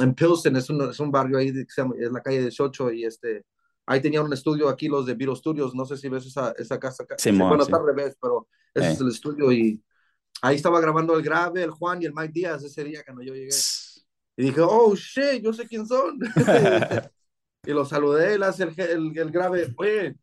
en 0.01 0.15
Pilsen, 0.15 0.55
es 0.57 0.71
un, 0.71 0.89
es 0.89 1.01
un 1.01 1.11
barrio 1.11 1.39
ahí, 1.39 1.53
que 1.53 1.67
se 1.69 1.83
llama, 1.83 1.95
es 1.99 2.11
la 2.11 2.21
calle 2.21 2.41
18, 2.41 2.93
y 2.93 3.05
este, 3.05 3.45
Ahí 3.87 4.01
tenía 4.01 4.23
un 4.23 4.33
estudio 4.33 4.69
aquí, 4.69 4.89
los 4.89 5.07
de 5.07 5.15
Viro 5.15 5.37
Studios. 5.37 5.75
No 5.75 5.85
sé 5.85 5.97
si 5.97 6.09
ves 6.09 6.27
esa, 6.27 6.53
esa 6.57 6.79
casa. 6.79 7.05
Sí, 7.19 7.31
bueno, 7.33 7.63
está 7.63 7.77
al 7.77 7.87
revés, 7.87 8.17
pero 8.21 8.49
ese 8.73 8.93
es 8.93 9.01
eh. 9.01 9.03
el 9.03 9.09
estudio. 9.11 9.53
Y 9.53 9.83
ahí 10.41 10.57
estaba 10.57 10.81
grabando 10.81 11.17
el 11.17 11.23
grave, 11.23 11.63
el 11.63 11.71
Juan 11.71 12.01
y 12.03 12.07
el 12.07 12.15
Mike 12.15 12.33
Díaz 12.33 12.65
ese 12.65 12.85
día 12.85 13.03
cuando 13.05 13.23
yo 13.23 13.35
llegué. 13.35 13.55
Y 14.37 14.45
dije, 14.45 14.61
oh, 14.63 14.95
shit, 14.95 15.43
yo 15.43 15.53
sé 15.53 15.67
quién 15.67 15.87
son. 15.87 16.19
y 17.67 17.73
lo 17.73 17.85
saludé, 17.85 18.35
él 18.35 18.43
hace 18.43 18.65
el, 18.65 18.81
el, 18.81 19.19
el, 19.19 19.31
grave. 19.31 19.73
Oye, 19.77 20.17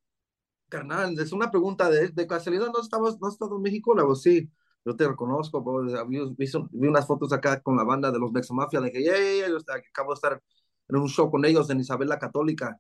carnal, 0.67 1.17
es 1.19 1.31
una 1.31 1.51
pregunta 1.51 1.89
de, 1.89 2.09
de 2.09 2.27
casualidad. 2.27 2.71
¿No 2.73 2.81
estabas 2.81 3.19
no 3.19 3.29
estado 3.29 3.55
en 3.55 3.61
México? 3.61 3.93
Luego, 3.93 4.15
sí, 4.15 4.49
yo 4.83 4.95
te 4.95 5.07
reconozco. 5.07 5.63
Vi, 6.07 6.19
vi, 6.37 6.87
unas 6.87 7.05
fotos 7.05 7.31
acá 7.31 7.61
con 7.61 7.77
la 7.77 7.83
banda 7.83 8.11
de 8.11 8.19
los 8.19 8.31
Mexa 8.31 8.53
Mafia. 8.53 8.81
Dije, 8.81 9.03
yeah, 9.03 9.17
yeah, 9.17 9.49
yo 9.49 9.57
acabo 9.57 10.11
de 10.11 10.15
estar 10.15 10.41
en 10.89 10.95
un 10.95 11.07
show 11.07 11.29
con 11.29 11.45
ellos 11.45 11.69
en 11.69 11.79
Isabel 11.79 12.09
la 12.09 12.19
Católica. 12.19 12.79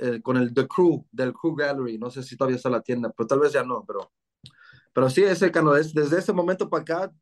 Eh, 0.00 0.20
con 0.22 0.36
el 0.36 0.54
The 0.54 0.68
Crew, 0.68 1.04
del 1.10 1.32
Crew 1.32 1.56
Gallery, 1.56 1.98
no 1.98 2.08
sé 2.08 2.22
si 2.22 2.36
todavía 2.36 2.56
está 2.56 2.70
la 2.70 2.80
tienda, 2.80 3.12
pero 3.16 3.26
tal 3.26 3.40
vez 3.40 3.52
ya 3.52 3.64
no, 3.64 3.84
pero, 3.84 4.12
pero 4.92 5.10
sí, 5.10 5.24
ese 5.24 5.50
cano, 5.50 5.74
es, 5.74 5.92
desde 5.92 6.18
ese 6.18 6.32
momento 6.32 6.70
para 6.70 6.82
acá, 6.82 7.12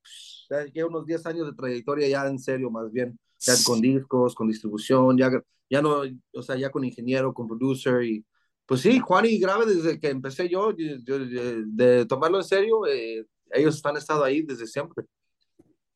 ya 0.74 0.84
unos 0.84 1.06
10 1.06 1.24
años 1.24 1.46
de 1.46 1.54
trayectoria 1.54 2.06
ya 2.06 2.26
en 2.26 2.38
serio, 2.38 2.70
más 2.70 2.92
bien, 2.92 3.18
ya 3.38 3.54
con 3.64 3.80
discos, 3.80 4.34
con 4.34 4.48
distribución, 4.48 5.16
ya, 5.16 5.30
ya 5.70 5.80
no, 5.80 6.02
o 6.34 6.42
sea, 6.42 6.56
ya 6.56 6.68
con 6.68 6.84
ingeniero, 6.84 7.32
con 7.32 7.48
producer 7.48 8.02
y, 8.02 8.26
pues 8.66 8.82
sí, 8.82 8.98
Juan 8.98 9.24
y 9.24 9.38
Grave, 9.38 9.64
desde 9.64 9.98
que 9.98 10.10
empecé 10.10 10.46
yo, 10.46 10.74
de, 10.74 12.04
tomarlo 12.06 12.36
en 12.36 12.44
serio, 12.44 12.86
eh, 12.86 13.24
ellos 13.52 13.80
han 13.86 13.96
estado 13.96 14.22
ahí 14.22 14.42
desde 14.42 14.66
siempre. 14.66 15.06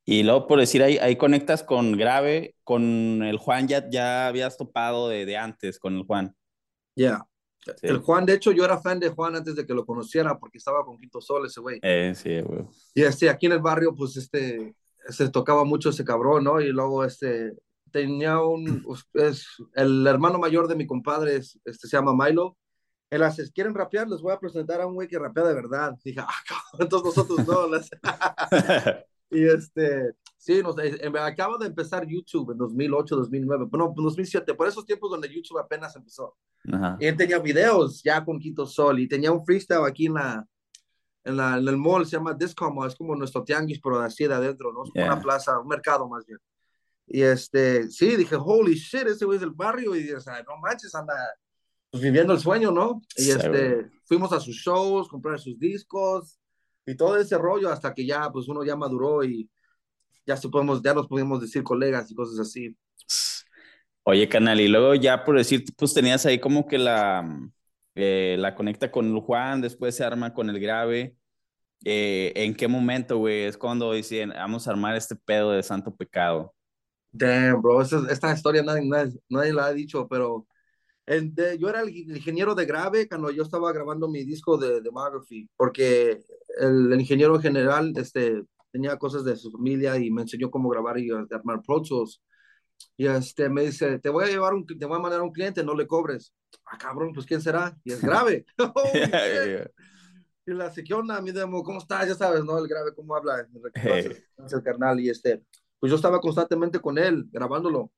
Y 0.06 0.22
luego, 0.22 0.46
por 0.46 0.58
decir, 0.58 0.82
ahí, 0.82 0.96
ahí 0.96 1.16
conectas 1.16 1.62
con 1.62 1.92
Grave, 1.92 2.54
con 2.64 3.22
el 3.22 3.36
Juan 3.36 3.68
ya, 3.68 3.90
ya 3.90 4.28
habías 4.28 4.56
topado 4.56 5.10
de, 5.10 5.26
de 5.26 5.36
antes, 5.36 5.78
con 5.78 5.94
el 5.94 6.04
Juan. 6.04 6.34
Ya. 7.00 7.26
El 7.82 7.98
Juan, 7.98 8.26
de 8.26 8.34
hecho, 8.34 8.52
yo 8.52 8.64
era 8.64 8.78
fan 8.78 9.00
de 9.00 9.08
Juan 9.08 9.36
antes 9.36 9.54
de 9.54 9.66
que 9.66 9.74
lo 9.74 9.86
conociera 9.86 10.38
porque 10.38 10.58
estaba 10.58 10.84
con 10.84 10.98
Quinto 10.98 11.20
Sol 11.20 11.46
ese 11.46 11.60
güey. 11.60 11.78
Eh, 11.82 12.12
sí, 12.14 12.40
güey. 12.40 12.66
Y 12.94 13.02
este, 13.02 13.30
aquí 13.30 13.46
en 13.46 13.52
el 13.52 13.60
barrio, 13.60 13.94
pues, 13.94 14.16
este, 14.16 14.74
se 15.08 15.30
tocaba 15.30 15.64
mucho 15.64 15.90
ese 15.90 16.04
cabrón, 16.04 16.44
¿no? 16.44 16.60
Y 16.60 16.68
luego, 16.68 17.04
este, 17.04 17.54
tenía 17.90 18.40
un, 18.40 18.84
es, 19.14 19.46
el 19.74 20.06
hermano 20.06 20.38
mayor 20.38 20.68
de 20.68 20.76
mi 20.76 20.86
compadre, 20.86 21.36
este, 21.36 21.72
se 21.72 21.88
llama 21.88 22.14
Milo. 22.14 22.56
Él 23.08 23.22
hace, 23.22 23.50
¿quieren 23.50 23.74
rapear? 23.74 24.08
Les 24.08 24.20
voy 24.20 24.32
a 24.32 24.38
presentar 24.38 24.80
a 24.80 24.86
un 24.86 24.94
güey 24.94 25.08
que 25.08 25.18
rapea 25.18 25.44
de 25.44 25.54
verdad. 25.54 25.94
Dije, 26.04 26.20
ah, 26.20 26.28
cabrón, 26.46 26.80
entonces 26.80 27.16
nosotros 27.16 27.46
no. 27.46 27.66
y 29.30 29.46
este, 29.46 30.12
Sí, 30.40 30.62
no, 30.62 30.74
eh, 30.80 30.98
acaba 31.18 31.58
de 31.58 31.66
empezar 31.66 32.06
YouTube 32.06 32.52
en 32.52 32.56
2008, 32.56 33.14
2009, 33.14 33.66
bueno, 33.68 33.92
2007, 33.94 34.54
por 34.54 34.66
esos 34.66 34.86
tiempos 34.86 35.10
donde 35.10 35.28
YouTube 35.28 35.58
apenas 35.58 35.94
empezó. 35.94 36.34
Y 36.98 37.04
él 37.04 37.14
tenía 37.14 37.38
videos 37.38 38.02
ya 38.02 38.24
con 38.24 38.38
Quinto 38.38 38.64
Sol 38.64 39.00
y 39.00 39.06
tenía 39.06 39.30
un 39.32 39.44
freestyle 39.44 39.84
aquí 39.86 40.06
en 40.06 40.14
la, 40.14 40.48
en, 41.24 41.36
la, 41.36 41.58
en 41.58 41.68
el 41.68 41.76
mall, 41.76 42.06
se 42.06 42.12
llama 42.12 42.32
Discomo, 42.32 42.86
es 42.86 42.94
como 42.94 43.14
nuestro 43.14 43.44
tianguis, 43.44 43.80
pero 43.82 44.00
así 44.00 44.26
de 44.26 44.32
adentro, 44.32 44.72
¿no? 44.72 44.84
Una 44.94 45.20
plaza, 45.20 45.58
un 45.58 45.68
mercado 45.68 46.08
más 46.08 46.24
bien. 46.24 46.38
Y 47.06 47.20
este, 47.20 47.90
sí, 47.90 48.16
dije, 48.16 48.36
holy 48.36 48.76
shit, 48.76 49.08
ese 49.08 49.26
güey 49.26 49.36
es 49.36 49.42
del 49.42 49.50
barrio, 49.50 49.94
y 49.94 50.10
o 50.10 50.20
sea, 50.22 50.42
no 50.44 50.56
manches, 50.56 50.94
anda 50.94 51.12
pues, 51.90 52.02
viviendo 52.02 52.32
el 52.32 52.40
sueño, 52.40 52.70
¿no? 52.70 53.02
Y 53.14 53.28
este, 53.28 53.90
fuimos 54.06 54.32
a 54.32 54.40
sus 54.40 54.56
shows, 54.56 55.06
comprar 55.06 55.38
sus 55.38 55.58
discos, 55.58 56.40
y 56.86 56.96
todo 56.96 57.18
ese 57.18 57.36
rollo, 57.36 57.68
hasta 57.68 57.92
que 57.92 58.06
ya, 58.06 58.32
pues 58.32 58.48
uno 58.48 58.64
ya 58.64 58.74
maduró 58.74 59.22
y 59.22 59.50
ya, 60.26 60.36
podemos, 60.36 60.82
ya 60.82 60.94
nos 60.94 61.08
podemos 61.08 61.40
decir 61.40 61.62
colegas 61.62 62.10
y 62.10 62.14
cosas 62.14 62.38
así. 62.38 62.76
Oye, 64.02 64.28
canal, 64.28 64.60
y 64.60 64.68
luego 64.68 64.94
ya 64.94 65.24
por 65.24 65.36
decir, 65.36 65.64
pues 65.76 65.92
tenías 65.92 66.24
ahí 66.26 66.38
como 66.40 66.66
que 66.66 66.78
la, 66.78 67.50
eh, 67.94 68.36
la 68.38 68.54
conecta 68.54 68.90
con 68.90 69.06
el 69.06 69.20
Juan, 69.20 69.60
después 69.60 69.94
se 69.94 70.04
arma 70.04 70.32
con 70.32 70.48
el 70.48 70.58
grave. 70.58 71.16
Eh, 71.84 72.32
¿En 72.34 72.54
qué 72.54 72.68
momento, 72.68 73.18
güey? 73.18 73.44
Es 73.44 73.56
cuando 73.56 73.92
dicen, 73.92 74.30
vamos 74.30 74.66
a 74.66 74.70
armar 74.70 74.96
este 74.96 75.16
pedo 75.16 75.52
de 75.52 75.62
santo 75.62 75.94
pecado. 75.94 76.54
Damn, 77.12 77.60
bro, 77.60 77.82
esta, 77.82 78.32
historia 78.32 78.62
nadie, 78.62 78.88
nadie, 79.28 79.52
la 79.52 79.66
ha 79.66 79.72
dicho, 79.72 80.06
pero 80.08 80.46
yo 81.58 81.68
era 81.68 81.80
el 81.80 81.88
ingeniero 81.88 82.54
de 82.54 82.66
grave 82.66 83.08
cuando 83.08 83.30
yo 83.30 83.42
estaba 83.42 83.72
grabando 83.72 84.08
mi 84.08 84.24
disco 84.24 84.56
de 84.56 84.80
Demography, 84.80 85.48
porque 85.56 86.20
el, 86.60 87.00
ingeniero 87.00 87.40
general 87.40 87.92
este, 87.96 88.44
tenía 88.70 88.96
cosas 88.96 89.24
de 89.24 89.36
su 89.36 89.50
familia 89.50 89.96
y 89.98 90.10
me 90.10 90.22
enseñó 90.22 90.50
cómo 90.50 90.68
grabar 90.68 90.98
y 90.98 91.10
armar 91.10 91.62
Pro 91.62 91.82
Y 92.96 93.06
este, 93.06 93.48
me 93.48 93.62
dice, 93.62 93.98
te 93.98 94.08
voy 94.08 94.24
a 94.24 94.28
llevar 94.28 94.54
un, 94.54 94.66
te 94.66 94.86
voy 94.86 94.96
a 94.96 95.00
mandar 95.00 95.20
a 95.20 95.24
un 95.24 95.32
cliente, 95.32 95.64
no 95.64 95.74
le 95.74 95.86
cobres. 95.86 96.32
Ah, 96.64 96.78
cabrón, 96.78 97.12
pues 97.12 97.26
¿quién 97.26 97.40
será? 97.40 97.76
Y 97.84 97.92
es 97.92 98.00
grave. 98.00 98.44
Y 100.46 100.52
la 100.52 100.72
¿qué 100.72 100.94
onda, 100.94 101.20
mi 101.20 101.30
demo? 101.32 101.62
¿Cómo 101.62 101.78
estás? 101.78 102.08
Ya 102.08 102.14
sabes, 102.14 102.44
¿no? 102.44 102.58
El 102.58 102.66
grave, 102.66 102.92
¿cómo 102.94 103.14
habla? 103.14 103.46
El 103.74 104.62
carnal. 104.64 104.98
Y 104.98 105.10
este, 105.10 105.44
pues 105.78 105.90
yo 105.90 105.96
estaba 105.96 106.18
constantemente 106.18 106.80
con 106.80 106.98
él, 106.98 107.26
grabándolo. 107.30 107.92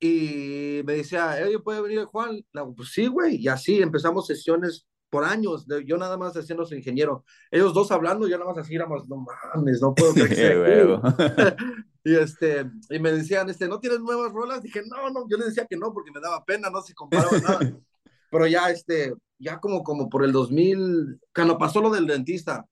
Y 0.00 0.82
me 0.84 0.94
decía, 0.94 1.36
oye, 1.44 1.58
¿puede 1.58 1.82
venir 1.82 1.98
el 1.98 2.04
Juan? 2.06 2.40
Digo, 2.52 2.74
pues 2.74 2.90
sí, 2.92 3.06
güey. 3.08 3.36
Y 3.36 3.48
así 3.48 3.82
empezamos 3.82 4.26
sesiones 4.26 4.86
por 5.10 5.24
años, 5.24 5.66
yo 5.86 5.96
nada 5.96 6.16
más 6.16 6.36
haciendo 6.36 6.64
su 6.66 6.74
ingeniero. 6.74 7.24
Ellos 7.50 7.72
dos 7.72 7.90
hablando, 7.90 8.28
yo 8.28 8.38
nada 8.38 8.52
más 8.52 8.58
así 8.58 8.74
éramos, 8.74 9.08
no 9.08 9.24
mames, 9.54 9.80
no 9.80 9.94
puedo 9.94 10.12
creer 10.12 11.00
y 12.04 12.14
este, 12.14 12.70
y 12.90 12.98
me 12.98 13.12
decían, 13.12 13.48
este, 13.48 13.68
¿no 13.68 13.80
tienes 13.80 14.00
nuevas 14.00 14.32
rolas? 14.32 14.62
Dije, 14.62 14.82
no, 14.86 15.10
no, 15.10 15.26
yo 15.28 15.36
le 15.38 15.46
decía 15.46 15.66
que 15.66 15.76
no, 15.76 15.92
porque 15.92 16.10
me 16.10 16.20
daba 16.20 16.44
pena, 16.44 16.70
no 16.70 16.82
se 16.82 16.94
comparaba 16.94 17.38
nada. 17.38 17.58
Pero 18.30 18.46
ya, 18.46 18.70
este, 18.70 19.14
ya 19.38 19.58
como, 19.58 19.82
como 19.82 20.10
por 20.10 20.24
el 20.24 20.32
2000, 20.32 21.18
cuando 21.34 21.56
pasó 21.56 21.80
lo 21.80 21.90
del 21.90 22.06
dentista. 22.06 22.66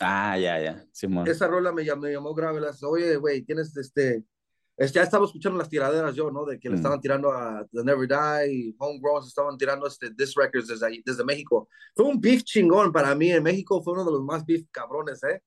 Ah, 0.00 0.36
ya, 0.36 0.60
ya, 0.60 0.84
Simón. 0.92 1.26
Esa 1.26 1.46
rola 1.46 1.72
me 1.72 1.84
llamó, 1.84 2.02
me 2.02 2.12
llamó 2.12 2.34
grave, 2.34 2.60
las, 2.60 2.82
oye, 2.82 3.16
güey, 3.16 3.42
tienes, 3.42 3.74
este, 3.76 4.24
ya 4.76 5.02
estaba 5.02 5.24
escuchando 5.24 5.58
las 5.58 5.68
tiraderas 5.68 6.14
yo, 6.14 6.30
¿no? 6.30 6.44
De 6.44 6.58
que 6.58 6.68
le 6.68 6.74
mm. 6.74 6.78
estaban 6.78 7.00
tirando 7.00 7.32
a 7.32 7.64
The 7.70 7.84
Never 7.84 8.08
Die, 8.08 8.74
Homegrown, 8.78 9.22
se 9.22 9.28
estaban 9.28 9.56
tirando 9.56 9.86
este 9.86 10.12
This 10.14 10.34
Records 10.34 10.68
desde, 10.68 10.86
ahí, 10.86 11.02
desde 11.04 11.24
México. 11.24 11.68
Fue 11.94 12.06
un 12.06 12.20
beef 12.20 12.42
chingón 12.42 12.92
para 12.92 13.14
mí. 13.14 13.30
En 13.30 13.42
México 13.42 13.82
fue 13.82 13.92
uno 13.92 14.04
de 14.04 14.10
los 14.10 14.22
más 14.22 14.44
beef 14.44 14.66
cabrones, 14.70 15.22
¿eh? 15.24 15.42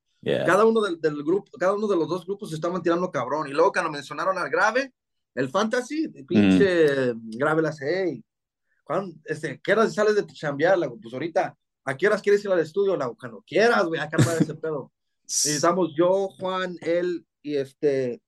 Cada 0.46 0.66
uno 0.66 0.82
del, 0.82 1.00
del, 1.00 1.24
grupo, 1.24 1.50
cada 1.58 1.74
uno 1.74 1.88
de 1.88 1.96
los 1.96 2.08
dos 2.08 2.26
grupos 2.26 2.50
se 2.50 2.56
estaban 2.56 2.82
tirando 2.82 3.10
cabrón. 3.12 3.48
Y 3.48 3.52
luego 3.52 3.72
cuando 3.72 3.92
mencionaron 3.92 4.38
al 4.38 4.50
grave, 4.50 4.94
el 5.36 5.50
fantasy, 5.50 6.12
el 6.14 6.26
pinche 6.26 7.14
mm. 7.14 7.30
grave 7.38 7.62
la 7.62 7.74
hey, 7.80 8.24
cuando, 8.84 9.16
este, 9.26 9.60
¿qué 9.62 9.74
horas 9.74 9.94
sales 9.94 10.16
de 10.16 10.26
chambear? 10.26 10.80
Pues 11.02 11.14
ahorita, 11.14 11.56
¿a 11.86 11.98
qué 11.98 12.08
horas 12.08 12.22
quieres 12.22 12.44
ir 12.44 12.52
al 12.52 12.60
estudio? 12.60 12.96
La, 12.96 13.10
cuando 13.10 13.44
quieras, 13.46 13.86
güey, 13.86 14.00
acá 14.00 14.18
ese 14.40 14.56
pedo. 14.56 14.92
Y 15.44 15.50
estamos 15.50 15.94
yo, 15.94 16.30
Juan, 16.40 16.78
él 16.80 17.28
y 17.42 17.58
este, 17.58 18.22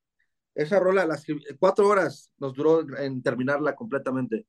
esa 0.54 0.78
rola, 0.78 1.06
las 1.06 1.24
cuatro 1.58 1.88
horas 1.88 2.32
nos 2.38 2.54
duró 2.54 2.84
en 2.98 3.22
terminarla 3.22 3.74
completamente. 3.74 4.46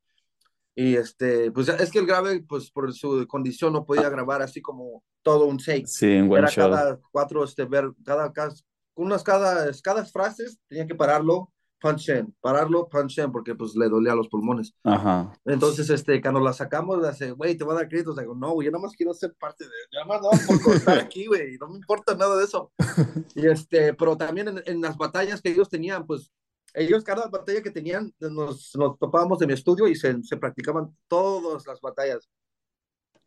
Y 0.74 0.96
este, 0.96 1.52
pues 1.52 1.68
es 1.68 1.92
que 1.92 2.00
el 2.00 2.08
grave, 2.08 2.44
pues 2.48 2.72
por 2.72 2.94
su 2.94 3.28
condición 3.28 3.74
no 3.74 3.86
podía 3.86 4.10
grabar 4.10 4.42
así 4.42 4.62
como 4.62 5.04
todo 5.22 5.46
un 5.46 5.58
take. 5.58 5.86
Sí, 5.86 6.12
en 6.12 6.32
Era 6.32 6.50
cada 6.50 7.00
cuatro, 7.12 7.44
este, 7.44 7.66
ver, 7.66 7.92
cada, 8.06 8.32
cada, 8.32 8.54
unas, 8.96 9.24
cada, 9.24 9.70
cada 9.84 10.06
frases 10.06 10.60
tenía 10.68 10.88
que 10.88 10.96
pararlo 10.96 11.52
punch 11.82 12.10
in, 12.10 12.34
pararlo, 12.40 12.88
punch 12.88 13.18
in, 13.18 13.32
porque 13.32 13.56
pues 13.56 13.76
le 13.76 13.90
dolía 13.90 14.16
los 14.16 14.30
pulmones. 14.30 14.74
Ajá. 14.84 15.34
Entonces, 15.44 15.90
este, 15.90 16.22
cuando 16.22 16.40
la 16.40 16.54
sacamos, 16.54 17.02
le 17.02 17.08
hace, 17.08 17.32
güey, 17.32 17.58
te 17.58 17.64
voy 17.64 17.74
a 17.74 17.80
dar 17.80 17.90
créditos. 17.90 18.16
Digo, 18.16 18.36
no, 18.36 18.52
güey, 18.52 18.66
yo 18.66 18.72
nada 18.72 18.84
más 18.84 18.96
quiero 18.96 19.14
ser 19.14 19.34
parte 19.34 19.66
de, 19.66 19.72
yo 19.92 20.06
nada 20.06 20.22
más 20.22 20.48
no 20.50 20.60
por 20.64 20.76
estar 20.76 21.00
aquí, 21.00 21.26
güey, 21.26 21.58
no 21.58 21.68
me 21.68 21.78
importa 21.78 22.16
nada 22.16 22.38
de 22.38 22.46
eso. 22.46 22.72
Y 23.36 23.48
este, 23.48 23.94
pero 23.94 24.16
también 24.16 24.48
en, 24.48 24.62
en, 24.66 24.82
las 24.82 24.96
batallas 24.96 25.42
que 25.42 25.50
ellos 25.50 25.70
tenían, 25.70 26.06
pues, 26.06 26.32
ellos, 26.74 27.04
cada 27.04 27.28
batalla 27.28 27.62
que 27.62 27.72
tenían, 27.72 28.14
nos, 28.20 28.76
nos 28.76 28.98
topábamos 28.98 29.42
en 29.42 29.48
mi 29.48 29.54
estudio 29.54 29.88
y 29.88 29.96
se, 29.96 30.22
se 30.24 30.38
practicaban 30.38 30.96
todas 31.08 31.66
las 31.66 31.82
batallas. 31.82 32.30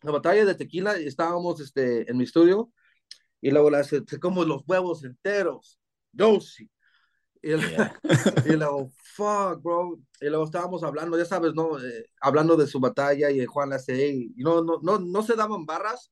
La 0.02 0.12
batalla 0.12 0.44
de 0.44 0.54
tequila, 0.54 0.96
estábamos 0.96 1.60
este, 1.60 2.08
en 2.10 2.16
mi 2.16 2.24
estudio 2.24 2.70
y 3.40 3.50
luego 3.50 3.70
las, 3.70 3.90
como 4.20 4.44
los 4.44 4.62
huevos 4.66 5.04
enteros, 5.04 5.78
dosi 6.12 6.70
y, 7.44 8.56
luego, 8.56 8.90
fuck, 9.14 9.62
bro. 9.62 9.98
Y 10.20 10.26
luego 10.26 10.44
estábamos 10.44 10.82
hablando, 10.82 11.18
ya 11.18 11.24
sabes, 11.24 11.54
¿no? 11.54 11.78
Eh, 11.78 12.06
hablando 12.20 12.56
de 12.56 12.66
su 12.66 12.80
batalla 12.80 13.30
y 13.30 13.38
de 13.38 13.46
Juan 13.46 13.70
la 13.70 13.78
y 13.88 14.32
no, 14.36 14.62
no, 14.62 14.80
no, 14.82 14.98
no 14.98 15.22
se 15.22 15.36
daban 15.36 15.66
barras, 15.66 16.10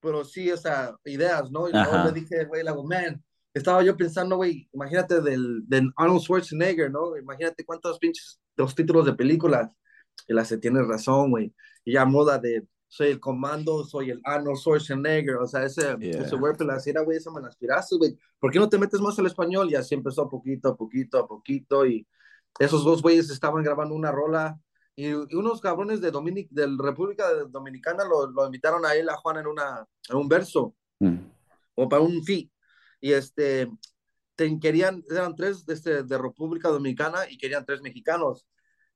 pero 0.00 0.24
sí, 0.24 0.50
o 0.50 0.56
sea, 0.56 0.94
ideas, 1.04 1.50
¿no? 1.50 1.68
Y 1.68 1.72
luego 1.72 2.04
le 2.04 2.12
dije, 2.12 2.44
güey, 2.44 2.62
la 2.62 2.74
man, 2.74 3.22
estaba 3.52 3.82
yo 3.82 3.96
pensando, 3.96 4.36
güey, 4.36 4.68
imagínate 4.72 5.20
del, 5.20 5.62
del 5.66 5.92
Arnold 5.96 6.22
Schwarzenegger, 6.22 6.90
¿no? 6.90 7.16
Imagínate 7.16 7.64
cuántos 7.64 7.98
pinches 7.98 8.40
los 8.56 8.74
títulos 8.74 9.06
de 9.06 9.14
películas. 9.14 9.70
Y 10.26 10.34
la 10.34 10.44
se 10.44 10.58
tiene 10.58 10.82
razón, 10.82 11.30
güey. 11.30 11.54
Y 11.84 11.94
ya 11.94 12.04
moda 12.04 12.38
de 12.38 12.66
soy 12.88 13.08
el 13.08 13.20
comando, 13.20 13.84
soy 13.84 14.10
el 14.10 14.20
Arnold 14.24 14.58
Schwarzenegger, 14.58 15.36
o 15.36 15.46
sea, 15.46 15.64
ese, 15.64 15.96
yeah. 15.98 16.22
ese 16.22 16.34
word 16.34 16.60
la 16.62 16.78
era, 16.84 17.02
güey, 17.02 17.18
eso 17.18 17.30
me 17.30 17.40
la 17.40 17.48
aspiraste, 17.48 17.96
güey, 17.96 18.18
¿por 18.40 18.50
qué 18.50 18.58
no 18.58 18.68
te 18.68 18.78
metes 18.78 19.00
más 19.00 19.18
al 19.18 19.26
español? 19.26 19.70
Y 19.70 19.74
así 19.74 19.94
empezó 19.94 20.28
poquito 20.28 20.70
a 20.70 20.76
poquito 20.76 21.18
a 21.18 21.28
poquito, 21.28 21.86
y 21.86 22.06
esos 22.58 22.84
dos 22.84 23.02
güeyes 23.02 23.30
estaban 23.30 23.62
grabando 23.62 23.94
una 23.94 24.10
rola, 24.10 24.58
y, 24.96 25.12
unos 25.12 25.60
cabrones 25.60 26.00
de, 26.00 26.10
Dominic, 26.10 26.48
de 26.50 26.66
República 26.78 27.24
Dominicana 27.48 28.04
lo, 28.04 28.26
lo, 28.26 28.46
invitaron 28.46 28.84
a 28.84 28.94
él, 28.94 29.08
a 29.08 29.16
Juan, 29.16 29.36
en, 29.36 29.46
una, 29.46 29.86
en 30.08 30.16
un 30.16 30.28
verso, 30.28 30.74
mm. 30.98 31.18
o 31.74 31.88
para 31.88 32.02
un 32.02 32.24
fee, 32.24 32.50
y 33.00 33.12
este, 33.12 33.70
te, 34.34 34.58
querían, 34.58 35.04
eran 35.10 35.36
tres 35.36 35.66
de, 35.66 35.74
este, 35.74 36.02
de 36.04 36.18
República 36.18 36.68
Dominicana 36.68 37.28
y 37.28 37.36
querían 37.36 37.66
tres 37.66 37.82
mexicanos, 37.82 38.46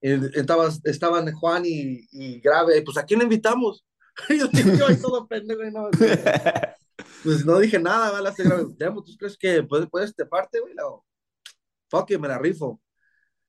estaba, 0.02 0.68
estaban 0.84 1.32
Juan 1.32 1.62
y, 1.64 2.06
y 2.10 2.40
Grave, 2.40 2.82
pues 2.82 2.96
¿a 2.98 3.04
quién 3.04 3.20
le 3.20 3.24
invitamos? 3.24 3.84
yo, 4.28 4.50
yo 4.50 4.86
ahí 4.86 4.96
todo 4.96 5.26
pendejo, 5.26 5.62
no, 5.70 5.88
pues 7.24 7.46
no 7.46 7.58
dije 7.58 7.78
nada, 7.78 8.10
¿vale? 8.10 8.30
¿tú 8.36 9.16
crees 9.18 9.38
que 9.38 9.62
puedes, 9.62 9.88
puedes 9.88 10.14
te 10.14 10.26
parte, 10.26 10.60
güey? 10.60 10.74
Fuck 11.88 12.10
me 12.18 12.28
la 12.28 12.38
rifo. 12.38 12.80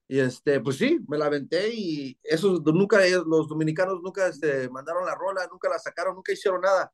Y 0.06 0.18
este, 0.18 0.60
pues 0.60 0.76
sí, 0.76 1.00
me 1.08 1.16
la 1.16 1.26
aventé 1.26 1.70
y 1.74 2.18
esos 2.22 2.62
nunca, 2.62 2.98
los 3.26 3.48
dominicanos 3.48 4.02
nunca 4.02 4.26
este, 4.26 4.68
mandaron 4.68 5.06
la 5.06 5.14
rola, 5.14 5.48
nunca 5.50 5.70
la 5.70 5.78
sacaron, 5.78 6.14
nunca 6.14 6.32
hicieron 6.32 6.60
nada. 6.60 6.92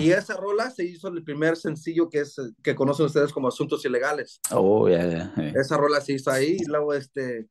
Y 0.00 0.10
esa 0.10 0.36
rola 0.36 0.70
se 0.70 0.84
hizo 0.84 1.08
el 1.08 1.22
primer 1.22 1.56
sencillo 1.56 2.08
que 2.08 2.20
es, 2.20 2.36
que 2.62 2.74
conocen 2.74 3.06
ustedes 3.06 3.30
como 3.30 3.48
Asuntos 3.48 3.84
Ilegales. 3.84 4.40
Oh, 4.52 4.88
ya, 4.88 5.34
Esa 5.54 5.76
rola 5.76 6.00
se 6.00 6.14
hizo 6.14 6.30
ahí 6.30 6.56
y 6.58 6.64
luego 6.64 6.94
este, 6.94 7.46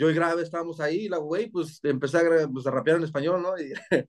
yo 0.00 0.08
y 0.08 0.14
Grave 0.14 0.40
estábamos 0.40 0.80
ahí, 0.80 1.10
la 1.10 1.18
güey, 1.18 1.50
pues 1.50 1.78
empecé 1.82 2.16
a, 2.16 2.48
pues, 2.48 2.66
a 2.66 2.70
rapear 2.70 2.96
en 2.96 3.04
español, 3.04 3.42
¿no? 3.42 3.52
Y, 3.58 3.70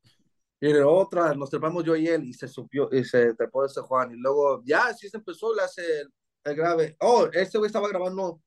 y 0.62 0.74
otra, 0.86 1.36
nos 1.36 1.50
trepamos 1.50 1.84
yo 1.84 1.98
y 1.98 2.08
él, 2.08 2.24
y 2.24 2.34
se 2.34 2.48
subió, 2.48 2.88
y 2.94 3.04
se 3.04 3.34
trepó 3.34 3.66
ese 3.66 3.82
Juan, 3.82 4.14
y 4.14 4.16
luego, 4.16 4.64
ya, 4.64 4.86
así 4.88 5.10
se 5.10 5.18
empezó, 5.18 5.54
le 5.54 5.64
hace 5.64 5.84
el, 6.46 6.56
Grave. 6.56 6.96
Oh, 7.02 7.28
este 7.34 7.58
güey 7.58 7.68
estaba 7.68 7.90
grabando 7.90 8.42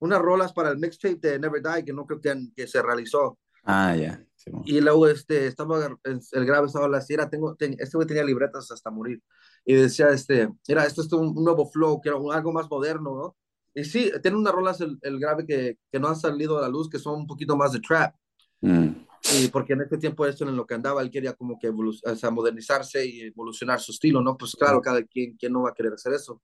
unas 0.00 0.20
rolas 0.20 0.52
para 0.52 0.68
el 0.68 0.76
mixtape 0.76 1.16
de 1.16 1.38
Never 1.38 1.62
Die, 1.62 1.84
que 1.86 1.94
no 1.94 2.04
creo 2.04 2.20
que, 2.20 2.52
que 2.54 2.66
se 2.66 2.82
realizó. 2.82 3.38
Ah, 3.64 3.96
ya. 3.96 4.22
y 4.64 4.80
luego 4.80 5.06
este, 5.06 5.46
estaba, 5.46 5.96
el 6.02 6.44
grave 6.44 6.66
estaba 6.66 6.88
la 6.88 7.00
era 7.08 7.30
tengo, 7.30 7.54
este 7.58 7.96
güey 7.96 8.06
tenía 8.06 8.24
libretas 8.24 8.70
hasta 8.70 8.90
morir. 8.90 9.22
Y 9.64 9.74
decía, 9.76 10.10
este, 10.10 10.50
era, 10.66 10.84
esto 10.84 11.00
es 11.00 11.12
un, 11.12 11.32
nuevo 11.42 11.70
flow, 11.70 12.02
que 12.02 12.10
era 12.10 12.18
algo 12.18 12.52
más 12.52 12.68
moderno, 12.68 13.14
¿no? 13.16 13.36
Y 13.74 13.84
sí, 13.84 14.10
tiene 14.22 14.36
unas 14.36 14.52
rolas 14.52 14.80
el, 14.80 14.98
el 15.02 15.18
grave 15.18 15.46
que, 15.46 15.78
que, 15.90 15.98
no 15.98 16.08
han 16.08 16.16
salido 16.16 16.58
a 16.58 16.62
la 16.62 16.68
luz, 16.68 16.90
que 16.90 16.98
son 16.98 17.20
un 17.20 17.26
poquito 17.26 17.56
más 17.56 17.72
de 17.72 17.80
trap. 17.80 18.14
Mm. 18.60 18.88
Y 19.34 19.48
porque 19.48 19.74
en 19.74 19.82
este 19.82 19.98
tiempo 19.98 20.26
esto 20.26 20.48
en 20.48 20.56
lo 20.56 20.66
que 20.66 20.74
andaba, 20.74 21.00
él 21.00 21.10
quería 21.10 21.32
como 21.34 21.58
que 21.58 21.68
o 21.68 22.16
sea, 22.16 22.30
modernizarse 22.30 23.06
y 23.06 23.20
evolucionar 23.22 23.80
su 23.80 23.92
estilo, 23.92 24.20
¿no? 24.20 24.36
Pues 24.36 24.54
claro, 24.56 24.80
cada 24.80 25.02
quien, 25.04 25.36
quien 25.36 25.52
no 25.52 25.62
va 25.62 25.70
a 25.70 25.74
querer 25.74 25.92
hacer 25.92 26.12
eso. 26.12 26.42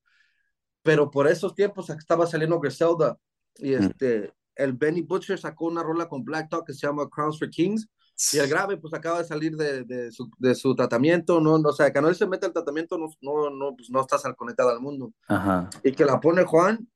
Pero 0.82 1.10
por 1.10 1.26
esos 1.26 1.54
tiempos 1.54 1.90
estaba 1.90 2.26
saliendo 2.26 2.60
Griselda 2.60 3.18
y 3.56 3.72
mm. 3.72 3.82
este, 3.82 4.32
el 4.54 4.72
Benny 4.72 5.02
Butcher 5.02 5.38
sacó 5.38 5.66
una 5.66 5.82
rola 5.82 6.08
con 6.08 6.24
Black 6.24 6.48
Dog 6.48 6.64
que 6.64 6.72
se 6.72 6.86
llama 6.86 7.08
Crowns 7.10 7.38
for 7.38 7.50
Kings 7.50 7.88
Y 8.32 8.38
el 8.38 8.48
grave, 8.48 8.76
pues 8.76 8.94
acaba 8.94 9.18
de 9.18 9.24
salir 9.24 9.56
de, 9.56 9.84
de, 9.84 10.12
su, 10.12 10.30
de 10.38 10.54
su, 10.54 10.74
tratamiento, 10.74 11.40
¿no? 11.40 11.54
O 11.54 11.72
sea, 11.72 11.92
que 11.92 12.00
no 12.00 12.08
él 12.08 12.14
se 12.14 12.26
mete 12.26 12.46
al 12.46 12.52
tratamiento, 12.52 12.96
no, 12.96 13.08
no, 13.20 13.50
no, 13.50 13.76
pues 13.76 13.90
no 13.90 14.00
estás 14.00 14.22
conectado 14.36 14.70
al 14.70 14.80
mundo. 14.80 15.12
Ajá. 15.26 15.68
Y 15.82 15.92
que 15.92 16.04
la 16.04 16.20
pone 16.20 16.44
Juan 16.44 16.88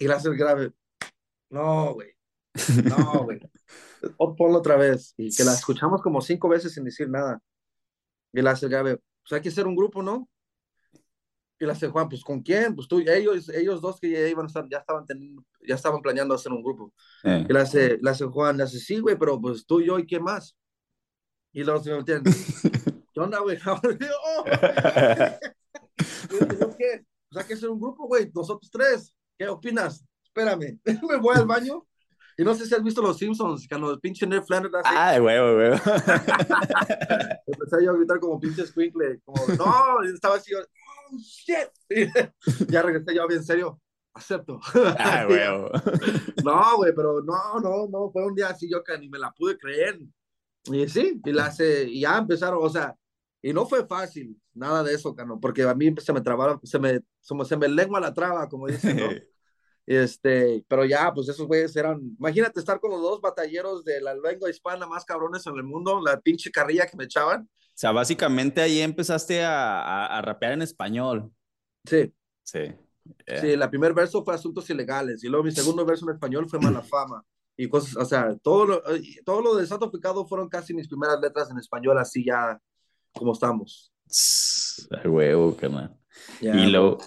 y 0.00 0.08
la 0.08 0.16
hace 0.16 0.28
el 0.28 0.36
grave. 0.36 0.72
No, 1.50 1.94
güey. 1.94 2.08
No, 2.84 3.24
güey. 3.24 3.38
ponlo 4.36 4.58
otra 4.58 4.76
vez. 4.76 5.14
Y 5.16 5.34
que 5.34 5.44
la 5.44 5.52
escuchamos 5.52 6.02
como 6.02 6.20
cinco 6.22 6.48
veces 6.48 6.72
sin 6.72 6.84
decir 6.84 7.08
nada. 7.08 7.40
Y 8.32 8.40
la 8.40 8.52
hace 8.52 8.66
el 8.66 8.72
grave. 8.72 8.96
Pues 8.96 9.32
hay 9.32 9.42
que 9.42 9.50
hacer 9.50 9.66
un 9.66 9.76
grupo, 9.76 10.02
¿no? 10.02 10.28
Y 11.58 11.66
la 11.66 11.74
hace 11.74 11.88
Juan, 11.88 12.08
pues 12.08 12.24
¿con 12.24 12.40
quién? 12.40 12.74
Pues 12.74 12.88
tú, 12.88 13.00
ellos, 13.00 13.50
ellos 13.50 13.82
dos 13.82 14.00
que 14.00 14.10
ya 14.10 14.26
iban 14.26 14.46
a 14.46 14.48
estar, 14.48 14.66
ya 14.70 14.78
estaban 14.78 15.04
teniendo, 15.04 15.44
ya 15.60 15.74
estaban 15.74 16.00
planeando 16.00 16.34
hacer 16.34 16.50
un 16.50 16.62
grupo. 16.62 16.94
Eh. 17.22 17.44
Y 17.46 17.52
la 17.52 17.60
hace, 17.60 17.98
la 18.00 18.12
hace 18.12 18.24
Juan, 18.24 18.56
le 18.56 18.62
hace, 18.62 18.80
sí, 18.80 18.98
güey, 19.00 19.18
pero 19.18 19.38
pues 19.38 19.66
tú, 19.66 19.82
yo 19.82 19.98
y 19.98 20.06
quién 20.06 20.22
más. 20.22 20.56
Y 21.52 21.62
luego 21.62 21.82
se 21.82 21.90
me 21.90 21.98
entienden. 21.98 22.32
¿Qué 23.12 23.20
onda, 23.20 23.40
güey? 23.40 23.58
oh. 23.66 24.44
¿Qué? 26.78 27.04
Pues 27.28 27.42
hay 27.42 27.44
que 27.46 27.54
hacer 27.54 27.68
un 27.68 27.78
grupo, 27.78 28.06
güey, 28.06 28.30
nosotros 28.34 28.70
tres. 28.70 29.14
¿Qué 29.40 29.48
opinas? 29.48 30.04
Espérame, 30.22 30.78
me 31.08 31.16
voy 31.16 31.34
al 31.34 31.46
baño. 31.46 31.86
Y 32.36 32.44
no 32.44 32.54
sé 32.54 32.66
si 32.66 32.74
has 32.74 32.82
visto 32.82 33.00
los 33.00 33.16
Simpsons, 33.16 33.66
cuando 33.66 33.90
el 33.90 33.98
pinche 33.98 34.26
Ned 34.26 34.42
Flanders 34.42 34.74
hace. 34.74 34.94
Ay, 34.94 35.18
güey, 35.18 35.38
güey. 35.38 35.72
Empecé 37.46 37.82
yo 37.82 37.90
a 37.90 37.96
gritar 37.96 38.20
como 38.20 38.38
pinche 38.38 38.66
squinkle, 38.66 39.18
como, 39.24 39.42
no, 39.56 40.04
y 40.04 40.12
estaba 40.12 40.34
así, 40.34 40.52
oh, 40.54 41.16
shit. 41.16 41.70
ya 42.68 42.82
regresé 42.82 43.14
yo 43.14 43.26
bien 43.26 43.42
serio, 43.42 43.80
acepto. 44.12 44.60
Ay, 44.98 45.26
güey. 45.26 45.40
no, 46.44 46.76
güey, 46.76 46.92
pero 46.94 47.22
no, 47.22 47.60
no, 47.60 47.88
no, 47.88 48.10
fue 48.10 48.26
un 48.26 48.34
día 48.34 48.48
así 48.48 48.70
yo 48.70 48.84
que 48.84 48.98
ni 48.98 49.08
me 49.08 49.18
la 49.18 49.32
pude 49.32 49.56
creer. 49.56 49.98
Y 50.70 50.86
sí, 50.86 51.18
y, 51.24 51.32
la 51.32 51.46
hace, 51.46 51.84
y 51.84 52.02
ya 52.02 52.18
empezaron, 52.18 52.58
o 52.62 52.68
sea, 52.68 52.94
y 53.40 53.54
no 53.54 53.64
fue 53.64 53.86
fácil, 53.86 54.38
nada 54.52 54.82
de 54.82 54.92
eso, 54.92 55.14
Cano, 55.14 55.40
porque 55.40 55.62
a 55.62 55.74
mí 55.74 55.94
se 55.98 56.12
me 56.12 56.20
trabaron, 56.20 56.60
se 56.62 56.78
me, 56.78 57.00
se 57.20 57.56
me 57.56 57.68
lengua 57.68 58.00
la 58.00 58.12
traba, 58.12 58.46
como 58.50 58.66
dicen, 58.66 58.98
¿no? 58.98 59.29
Este, 59.90 60.64
pero 60.68 60.84
ya, 60.84 61.12
pues 61.12 61.28
esos 61.28 61.48
güeyes 61.48 61.74
eran, 61.74 62.00
imagínate 62.16 62.60
estar 62.60 62.78
con 62.78 62.92
los 62.92 63.02
dos 63.02 63.20
batalleros 63.20 63.84
de 63.84 64.00
la 64.00 64.14
lengua 64.14 64.48
hispana 64.48 64.86
más 64.86 65.04
cabrones 65.04 65.44
en 65.48 65.56
el 65.56 65.64
mundo, 65.64 66.00
la 66.00 66.20
pinche 66.20 66.52
carrilla 66.52 66.86
que 66.86 66.96
me 66.96 67.04
echaban. 67.06 67.42
O 67.42 67.72
sea, 67.74 67.90
básicamente 67.90 68.60
ahí 68.60 68.78
empezaste 68.78 69.42
a, 69.42 70.06
a, 70.06 70.22
rapear 70.22 70.52
en 70.52 70.62
español. 70.62 71.32
Sí. 71.84 72.14
Sí. 72.44 72.72
Sí, 73.40 73.56
la 73.56 73.68
primer 73.68 73.92
verso 73.92 74.24
fue 74.24 74.32
Asuntos 74.32 74.70
Ilegales 74.70 75.24
y 75.24 75.28
luego 75.28 75.42
mi 75.42 75.50
segundo 75.50 75.84
verso 75.84 76.08
en 76.08 76.14
español 76.14 76.48
fue 76.48 76.60
Mala 76.60 76.82
Fama 76.82 77.24
y 77.56 77.68
cosas, 77.68 77.96
o 77.96 78.04
sea, 78.04 78.36
todo 78.36 78.66
lo, 78.66 78.82
todo 79.24 79.42
lo 79.42 79.56
de 79.56 79.66
Santo 79.66 79.90
Pecado 79.90 80.24
fueron 80.24 80.48
casi 80.48 80.72
mis 80.72 80.86
primeras 80.86 81.18
letras 81.20 81.50
en 81.50 81.58
español, 81.58 81.98
así 81.98 82.24
ya 82.24 82.60
como 83.12 83.32
estamos. 83.32 83.92
Ay, 84.92 85.10
huevo, 85.10 85.56
carnal. 85.56 85.96
y 86.40 86.66
luego, 86.66 86.98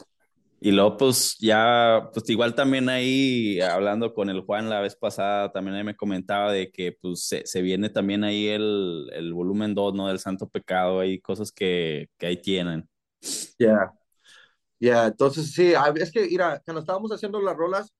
y 0.65 0.71
luego, 0.71 0.95
pues 0.95 1.35
ya, 1.39 2.09
pues 2.13 2.29
igual 2.29 2.55
también 2.55 2.87
ahí, 2.87 3.59
hablando 3.59 4.13
con 4.13 4.29
el 4.29 4.39
Juan 4.41 4.69
la 4.69 4.79
vez 4.79 4.95
pasada, 4.95 5.51
también 5.51 5.75
ahí 5.75 5.83
me 5.83 5.97
comentaba 5.97 6.53
de 6.53 6.71
que 6.71 6.93
pues 6.93 7.27
se, 7.27 7.45
se 7.45 7.61
viene 7.61 7.89
también 7.89 8.23
ahí 8.23 8.47
el, 8.47 9.09
el 9.11 9.33
volumen 9.33 9.75
2, 9.75 9.93
¿no? 9.93 10.07
Del 10.07 10.19
Santo 10.19 10.47
Pecado, 10.47 11.01
hay 11.01 11.19
cosas 11.19 11.51
que, 11.51 12.07
que 12.17 12.27
ahí 12.27 12.37
tienen. 12.37 12.87
Ya, 13.59 13.91
ya, 14.79 15.07
entonces 15.07 15.51
sí, 15.51 15.73
es 15.95 16.11
que, 16.13 16.27
mira, 16.27 16.61
cuando 16.63 16.79
estábamos 16.79 17.11
haciendo 17.11 17.41
las 17.41 17.57
rolas, 17.57 17.93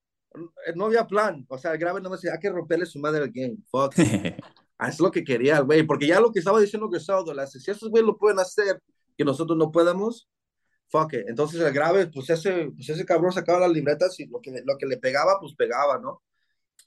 no 0.74 0.86
había 0.86 1.06
plan, 1.06 1.46
o 1.50 1.58
sea, 1.58 1.74
el 1.74 1.80
grave 1.80 2.00
no 2.00 2.10
me 2.10 2.16
decía, 2.16 2.32
hay 2.32 2.40
que 2.40 2.50
romperle 2.50 2.86
su 2.86 2.98
madre 2.98 3.24
al 3.24 3.32
game, 3.32 3.58
fuck. 3.70 3.94
es 4.88 5.00
lo 5.02 5.12
que 5.12 5.26
quería, 5.26 5.60
güey, 5.60 5.84
porque 5.84 6.08
ya 6.08 6.22
lo 6.22 6.32
que 6.32 6.40
estaba 6.40 6.62
diciendo 6.62 6.90
que 6.90 7.00
las 7.34 7.52
si 7.52 7.70
esos 7.70 7.90
güey 7.90 8.06
lo 8.06 8.18
pueden 8.18 8.40
hacer, 8.40 8.82
que 9.18 9.26
nosotros 9.26 9.58
no 9.58 9.70
podemos, 9.70 10.30
fuck 10.94 11.14
it. 11.14 11.28
Entonces 11.28 11.60
el 11.60 11.74
grave, 11.74 12.08
pues 12.08 12.30
ese, 12.30 12.70
pues 12.76 12.88
ese 12.88 13.06
cabrón 13.06 13.34
sacaba 13.34 13.62
las 13.62 13.72
libretas 13.72 14.20
y 14.20 14.28
lo 14.28 14.40
que, 14.40 14.52
lo 14.64 14.78
que 14.78 14.86
le 14.86 14.98
pegaba, 14.98 15.40
pues 15.40 15.56
pegaba, 15.56 15.98
¿no? 16.00 16.22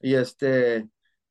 Y 0.00 0.14
este, 0.14 0.88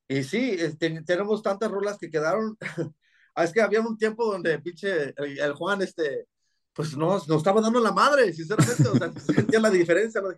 y 0.09 0.23
sí, 0.23 0.57
este, 0.59 1.01
tenemos 1.03 1.41
tantas 1.41 1.71
rolas 1.71 1.97
que 1.97 2.11
quedaron. 2.11 2.57
Ah, 3.37 3.43
es 3.43 3.51
que 3.51 3.59
había 3.59 3.81
un 3.81 3.97
tiempo 3.97 4.31
donde 4.31 4.59
pinche 4.59 5.13
el, 5.17 5.53
Juan, 5.55 5.81
este, 5.81 6.25
pues 6.71 6.95
nos, 6.95 7.27
nos 7.27 7.39
estaba 7.39 7.59
dando 7.59 7.81
la 7.81 7.91
madre, 7.91 8.31
sinceramente, 8.31 8.87
o 8.87 8.95
sea, 8.95 9.11
sentía 9.35 9.59
la 9.59 9.69
diferencia, 9.69 10.21
¿no? 10.21 10.29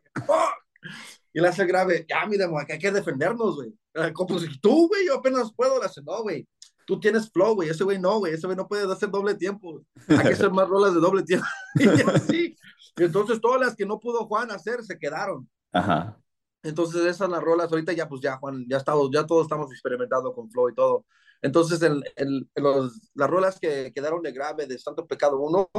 Y 1.32 1.40
le 1.40 1.48
hace 1.48 1.68
grave, 1.68 2.08
ya, 2.10 2.26
mira, 2.26 2.50
hay 2.68 2.80
que 2.80 2.92
defendernos, 2.92 3.56
güey. 3.58 3.72
Como 4.14 4.40
pues, 4.40 4.60
tú, 4.60 4.88
güey, 4.88 5.06
yo 5.06 5.14
apenas 5.14 5.54
puedo, 5.56 5.80
le 5.80 5.86
hace, 5.86 6.02
no, 6.02 6.24
güey, 6.24 6.48
tú 6.88 6.98
tienes 7.02 7.30
flow, 7.30 7.54
güey, 7.54 7.68
ese 7.70 7.84
güey 7.84 8.00
no, 8.00 8.20
güey, 8.20 8.34
ese 8.34 8.48
güey 8.48 8.56
no 8.56 8.66
puede 8.66 8.92
hacer 8.92 9.12
doble 9.12 9.36
tiempo, 9.36 9.84
hay 10.08 10.20
que 10.20 10.28
hacer 10.48 10.52
más 10.52 10.70
rolas 10.70 10.94
de 10.94 11.02
doble 11.02 11.22
tiempo. 11.22 11.46
y 11.76 11.86
así, 11.86 12.56
entonces 12.96 13.42
todas 13.42 13.60
las 13.60 13.76
que 13.76 13.86
no 13.86 14.00
pudo 14.00 14.26
Juan 14.26 14.50
hacer 14.52 14.82
se 14.84 14.98
quedaron. 14.98 15.48
Ajá. 15.74 16.18
Entonces 16.64 17.06
esas 17.06 17.30
las 17.30 17.44
rolas, 17.44 17.70
ahorita 17.70 17.92
ya 17.92 18.08
pues 18.08 18.22
ya 18.22 18.38
Juan, 18.38 18.66
ya 18.70 18.78
estamos, 18.78 19.10
ya 19.12 19.26
todos 19.26 19.44
estamos 19.44 19.70
experimentando 19.70 20.34
con 20.34 20.50
flow 20.50 20.70
y 20.70 20.76
todo. 20.76 21.06
Entonces 21.42 21.82
el, 21.82 22.04
el, 22.16 22.50
los, 22.56 23.12
las 23.14 23.30
rolas 23.30 23.60
que 23.60 23.92
quedaron 23.94 24.22
de 24.22 24.32
grave 24.32 24.66
de 24.66 24.80
Santo 24.80 25.06
Pecado 25.06 25.38
1, 25.40 25.70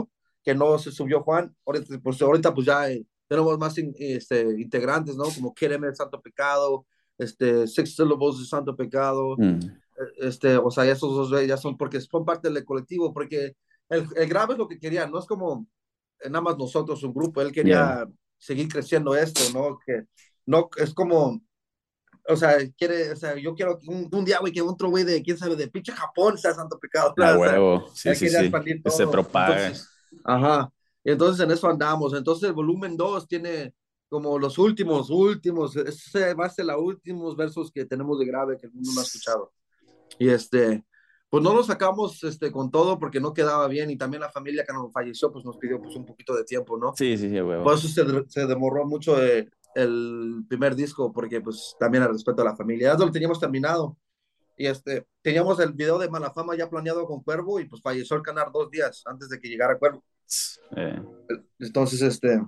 que 0.44 0.54
no 0.54 0.78
se 0.78 0.92
subió 0.92 1.22
Juan, 1.22 1.56
ahorita 1.64 1.98
pues, 2.02 2.20
ahorita, 2.20 2.54
pues 2.54 2.66
ya 2.66 2.90
eh, 2.90 3.04
tenemos 3.26 3.58
más 3.58 3.74
este, 3.78 4.42
integrantes, 4.60 5.16
¿no? 5.16 5.24
Como 5.24 5.54
Quéreme 5.54 5.88
el 5.88 5.96
Santo 5.96 6.20
Pecado, 6.20 6.86
este, 7.16 7.66
Six 7.66 7.96
Syllables 7.96 8.40
de 8.40 8.44
Santo 8.44 8.76
Pecado, 8.76 9.36
mm 9.38 9.87
este, 10.18 10.56
o 10.56 10.70
sea, 10.70 10.84
esos 10.84 11.30
dos 11.30 11.46
ya 11.46 11.56
son 11.56 11.76
porque 11.76 12.00
son 12.00 12.24
parte 12.24 12.50
del 12.50 12.64
colectivo, 12.64 13.12
porque 13.12 13.54
el, 13.88 14.06
el 14.16 14.28
grave 14.28 14.54
es 14.54 14.58
lo 14.58 14.68
que 14.68 14.78
quería, 14.78 15.06
no 15.06 15.18
es 15.18 15.26
como 15.26 15.66
nada 16.24 16.40
más 16.40 16.58
nosotros, 16.58 17.02
un 17.02 17.14
grupo, 17.14 17.40
él 17.40 17.52
quería 17.52 18.06
seguir 18.36 18.68
creciendo 18.68 19.14
esto, 19.14 19.40
¿no? 19.52 19.78
Que 19.84 20.04
no, 20.46 20.68
es 20.76 20.94
como, 20.94 21.40
o 22.28 22.36
sea, 22.36 22.58
quiere, 22.76 23.12
o 23.12 23.16
sea, 23.16 23.36
yo 23.36 23.54
quiero 23.54 23.78
un, 23.86 24.08
un 24.10 24.24
día, 24.24 24.38
güey, 24.40 24.52
que 24.52 24.62
otro 24.62 24.90
güey 24.90 25.04
de, 25.04 25.22
quién 25.22 25.36
sabe, 25.36 25.56
de 25.56 25.68
pinche 25.68 25.92
Japón 25.92 26.38
sea 26.38 26.54
santo 26.54 26.78
pecado. 26.78 27.14
Ah, 27.18 27.36
huevo, 27.38 27.88
sí, 27.94 28.14
sí, 28.14 28.28
sí, 28.28 28.50
se 28.86 29.06
propaga. 29.06 29.72
ajá, 30.24 30.72
y 31.04 31.10
entonces 31.10 31.44
en 31.44 31.50
eso 31.50 31.68
andamos, 31.68 32.14
entonces 32.14 32.48
el 32.48 32.54
volumen 32.54 32.96
2 32.96 33.26
tiene 33.26 33.74
como 34.08 34.38
los 34.38 34.56
últimos, 34.58 35.10
últimos, 35.10 35.76
ese 35.76 36.32
va 36.34 36.46
a 36.46 36.50
ser 36.50 36.64
los 36.64 36.80
últimos 36.80 37.36
versos 37.36 37.70
que 37.70 37.84
tenemos 37.84 38.18
de 38.18 38.26
grave 38.26 38.56
que 38.56 38.66
el 38.66 38.72
mundo 38.72 38.90
no 38.94 39.00
ha 39.00 39.04
escuchado. 39.04 39.52
Y 40.18 40.28
este, 40.28 40.84
pues 41.30 41.42
no 41.42 41.54
lo 41.54 41.62
sacamos 41.62 42.22
este, 42.24 42.50
con 42.50 42.70
todo 42.70 42.98
porque 42.98 43.20
no 43.20 43.34
quedaba 43.34 43.68
bien 43.68 43.90
y 43.90 43.96
también 43.96 44.22
la 44.22 44.30
familia 44.30 44.64
que 44.64 44.72
nos 44.72 44.92
falleció 44.92 45.32
pues 45.32 45.44
nos 45.44 45.56
pidió 45.56 45.80
pues 45.80 45.94
un 45.96 46.06
poquito 46.06 46.34
de 46.34 46.44
tiempo, 46.44 46.78
¿no? 46.78 46.94
Sí, 46.96 47.16
sí, 47.16 47.28
sí, 47.28 47.40
Por 47.40 47.74
eso 47.74 47.88
se, 47.88 48.04
se 48.28 48.46
demoró 48.46 48.86
mucho 48.86 49.22
eh, 49.22 49.48
el 49.74 50.44
primer 50.48 50.74
disco 50.74 51.12
porque 51.12 51.40
pues 51.40 51.76
también 51.78 52.04
al 52.04 52.12
respeto 52.12 52.42
a 52.42 52.46
la 52.46 52.56
familia. 52.56 52.96
Ya 52.96 53.04
lo 53.04 53.12
teníamos 53.12 53.38
terminado 53.38 53.96
y 54.56 54.66
este, 54.66 55.06
teníamos 55.22 55.60
el 55.60 55.72
video 55.72 55.98
de 55.98 56.08
Malafama 56.08 56.56
ya 56.56 56.68
planeado 56.68 57.04
con 57.06 57.22
Cuervo 57.22 57.60
y 57.60 57.66
pues 57.66 57.80
falleció 57.80 58.16
el 58.16 58.22
canal 58.22 58.50
dos 58.52 58.70
días 58.70 59.02
antes 59.06 59.28
de 59.28 59.38
que 59.38 59.48
llegara 59.48 59.78
Cuervo. 59.78 60.04
Eh. 60.76 61.00
Entonces, 61.60 62.02
este, 62.02 62.40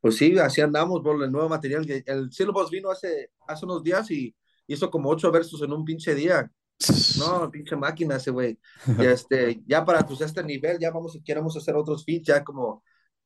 pues 0.00 0.16
sí, 0.16 0.38
así 0.38 0.62
andamos 0.62 1.02
por 1.02 1.22
el 1.22 1.30
nuevo 1.30 1.48
material. 1.48 1.86
El 2.06 2.30
Boss 2.52 2.70
vino 2.70 2.90
hace, 2.90 3.30
hace 3.46 3.64
unos 3.66 3.82
días 3.82 4.10
y 4.10 4.34
hizo 4.72 4.90
como 4.90 5.10
ocho 5.10 5.30
versos 5.30 5.62
en 5.62 5.72
un 5.72 5.84
pinche 5.84 6.14
día. 6.14 6.50
No, 7.18 7.50
pinche 7.52 7.76
máquina 7.76 8.16
ese 8.16 8.30
güey. 8.30 8.58
Y 8.98 9.04
este, 9.06 9.60
ya 9.66 9.84
para 9.84 10.06
pues 10.06 10.20
este 10.20 10.42
nivel, 10.42 10.78
ya 10.78 10.90
vamos, 10.90 11.18
queremos 11.24 11.56
hacer 11.56 11.74
otros 11.76 12.04
feats, 12.04 12.28
ya 12.28 12.44
como, 12.44 12.82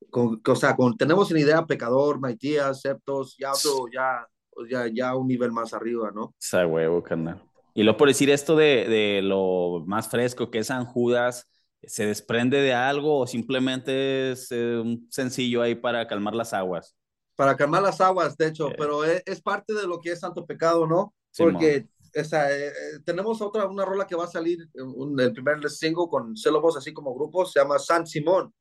con, 0.09 0.41
o 0.45 0.55
sea, 0.55 0.75
con, 0.75 0.97
tenemos 0.97 1.31
una 1.31 1.39
idea 1.39 1.65
Pecador, 1.65 2.19
Maitías, 2.19 2.81
Septos, 2.81 3.35
ya 3.37 3.51
otro, 3.51 3.85
ya, 3.93 4.27
ya, 4.69 4.87
ya 4.93 5.15
un 5.15 5.27
nivel 5.27 5.51
más 5.51 5.73
arriba, 5.73 6.11
¿no? 6.13 6.33
Esa 6.39 6.65
huevo, 6.65 7.01
carnal. 7.03 7.43
Y 7.73 7.83
luego 7.83 7.97
por 7.97 8.07
decir 8.07 8.29
esto 8.29 8.55
de, 8.55 8.87
de 8.87 9.21
lo 9.21 9.83
más 9.85 10.09
fresco 10.09 10.49
que 10.49 10.59
es 10.59 10.67
San 10.67 10.85
Judas, 10.85 11.47
¿se 11.83 12.05
desprende 12.05 12.61
de 12.61 12.73
algo 12.73 13.19
o 13.19 13.27
simplemente 13.27 14.31
es 14.31 14.51
eh, 14.51 14.79
un 14.79 15.07
sencillo 15.11 15.61
ahí 15.61 15.75
para 15.75 16.07
calmar 16.07 16.35
las 16.35 16.53
aguas? 16.53 16.95
Para 17.35 17.57
calmar 17.57 17.83
las 17.83 17.99
aguas, 17.99 18.37
de 18.37 18.47
hecho, 18.47 18.69
pero 18.77 19.03
es, 19.03 19.21
es, 19.25 19.41
parte 19.41 19.73
de 19.73 19.85
lo 19.87 19.99
que 19.99 20.13
es 20.13 20.21
Santo 20.21 20.45
Pecado, 20.45 20.87
¿no? 20.87 21.13
Porque 21.37 21.87
esa, 22.13 22.51
eh, 22.51 22.67
eh, 22.67 22.99
tenemos 23.05 23.41
otra, 23.41 23.67
una 23.67 23.85
rola 23.85 24.07
que 24.07 24.15
va 24.15 24.23
a 24.23 24.31
salir, 24.31 24.69
un, 24.75 25.19
el 25.19 25.33
primer 25.33 25.69
single 25.69 26.05
con 26.09 26.35
Syllables, 26.35 26.77
así 26.77 26.93
como 26.93 27.13
grupo, 27.13 27.45
se 27.45 27.59
llama 27.59 27.77
San 27.77 28.07
Simón. 28.07 28.53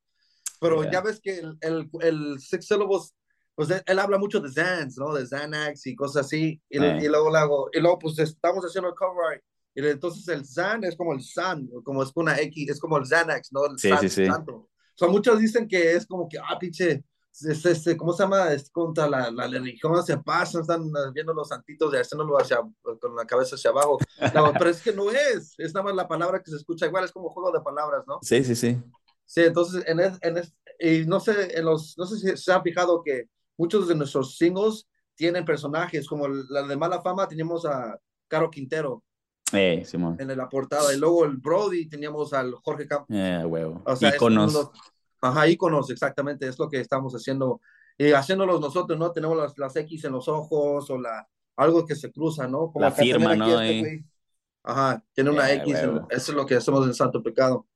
Pero 0.61 0.91
ya 0.91 1.01
ves 1.01 1.21
que 1.21 1.39
el, 1.39 1.57
el, 1.61 1.91
el 2.01 2.39
Six 2.41 2.67
Syllables, 2.67 3.15
pues 3.55 3.69
él, 3.87 3.99
habla 3.99 4.19
mucho 4.19 4.41
de 4.41 4.51
Xans, 4.51 4.97
¿no? 4.99 5.13
De 5.13 5.27
Xanax 5.27 5.87
y 5.87 5.95
cosas 5.95 6.27
así. 6.27 6.61
Y, 6.69 6.79
y 6.79 7.09
luego, 7.09 7.35
hago, 7.37 7.69
y 7.73 7.81
luego, 7.81 7.99
pues 7.99 8.19
estamos 8.19 8.65
haciendo 8.65 8.89
el 8.89 8.95
cover. 8.95 9.43
Y 9.75 9.87
entonces 9.87 10.27
el 10.29 10.45
Xan 10.45 10.85
es 10.85 10.97
como 10.97 11.13
el 11.13 11.21
San, 11.21 11.69
como 11.85 12.03
es 12.03 12.11
una 12.15 12.41
X, 12.41 12.71
es 12.71 12.81
como 12.81 12.97
el 12.97 13.07
Xanax, 13.07 13.53
¿no? 13.53 13.67
El 13.67 13.79
sí, 13.79 13.91
sí, 14.01 14.09
sí. 14.09 14.29
O 14.29 14.69
sea, 14.97 15.09
muchos 15.09 15.39
dicen 15.39 15.67
que 15.67 15.93
es 15.93 16.07
como 16.07 16.29
que, 16.29 16.39
ah, 16.39 16.57
pinche, 16.59 17.05
es, 17.43 17.67
este, 17.67 17.97
¿cómo 17.97 18.13
se 18.13 18.23
llama? 18.23 18.53
Es 18.53 18.71
contra 18.71 19.09
la, 19.09 19.31
la 19.31 19.49
religión, 19.49 20.03
se 20.05 20.19
pasan, 20.19 20.63
están 20.63 20.91
viendo 21.13 21.35
los 21.35 21.49
santitos 21.49 21.93
y 21.93 21.97
haciéndolo 21.97 22.39
hacia, 22.39 22.59
con 22.83 23.17
la 23.17 23.25
cabeza 23.25 23.57
hacia 23.57 23.71
abajo. 23.71 23.99
pero 24.59 24.71
es 24.71 24.81
que 24.81 24.93
no 24.93 25.11
es, 25.11 25.55
es 25.59 25.75
nada 25.75 25.85
más 25.85 25.97
la 25.97 26.09
palabra 26.09 26.41
que 26.43 26.51
se 26.51 26.57
escucha 26.57 26.87
igual, 26.87 27.05
es 27.05 27.13
como 27.13 27.31
juego 27.31 27.51
de 27.51 27.61
palabras, 27.61 28.05
¿no? 28.07 28.19
Sí, 28.23 28.45
sí, 28.45 28.55
sí. 28.55 28.81
Sí, 29.27 29.41
entonces, 29.43 29.83
en, 29.87 30.01
en 30.01 30.43
y 30.79 31.07
no 31.07 31.19
sé, 31.19 31.59
en 31.59 31.65
los, 31.65 31.97
no 31.99 32.07
sé 32.07 32.17
si 32.17 32.37
se 32.37 32.53
ha 32.53 32.63
fijado 32.63 33.03
que 33.03 33.29
muchos 33.57 33.89
de 33.89 33.95
nuestros 33.95 34.37
singles 34.37 34.87
tienen 35.15 35.45
personajes, 35.45 36.07
como 36.07 36.29
la 36.29 36.63
de 36.63 36.77
Mala 36.77 37.01
Fama, 37.01 37.29
teníamos 37.29 37.65
a 37.65 37.99
Caro 38.29 38.51
Quintero. 38.51 39.03
Eh, 39.53 39.85
Simón. 39.85 40.17
En 40.19 40.37
la 40.37 40.49
portada, 40.49 40.93
y 40.93 40.99
luego 40.99 41.25
el 41.25 41.37
Brody 41.37 41.89
teníamos 41.89 42.33
al 42.33 42.55
Jorge 42.55 42.87
Campos. 42.87 43.09
Eh, 43.11 43.45
huevo. 43.47 43.83
O 43.85 43.97
sea, 43.97 44.15
Iconos. 44.15 44.71
Ajá, 45.25 45.49
íconos, 45.49 45.89
exactamente, 45.89 46.47
es 46.47 46.59
lo 46.59 46.69
que 46.69 46.79
estamos 46.81 47.15
haciendo. 47.15 47.63
Y 47.97 48.13
haciéndolos 48.13 48.61
nosotros, 48.61 48.99
¿no? 48.99 49.11
Tenemos 49.11 49.37
las, 49.39 49.57
las 49.57 49.75
X 49.75 50.05
en 50.05 50.13
los 50.13 50.29
ojos 50.29 50.91
o 50.91 50.99
la, 50.99 51.27
algo 51.57 51.87
que 51.87 51.95
se 51.95 52.13
cruza, 52.13 52.47
¿no? 52.47 52.71
Como 52.71 52.85
la 52.85 52.91
firma, 52.91 53.35
¿no? 53.35 53.59
Este, 53.59 54.05
Ajá, 54.63 55.03
tiene 55.15 55.31
una 55.31 55.51
X, 55.51 55.79
eso 55.79 56.03
es 56.11 56.29
lo 56.35 56.45
que 56.45 56.57
hacemos 56.57 56.87
en 56.87 56.93
Santo 56.93 57.23
Pecado. 57.23 57.67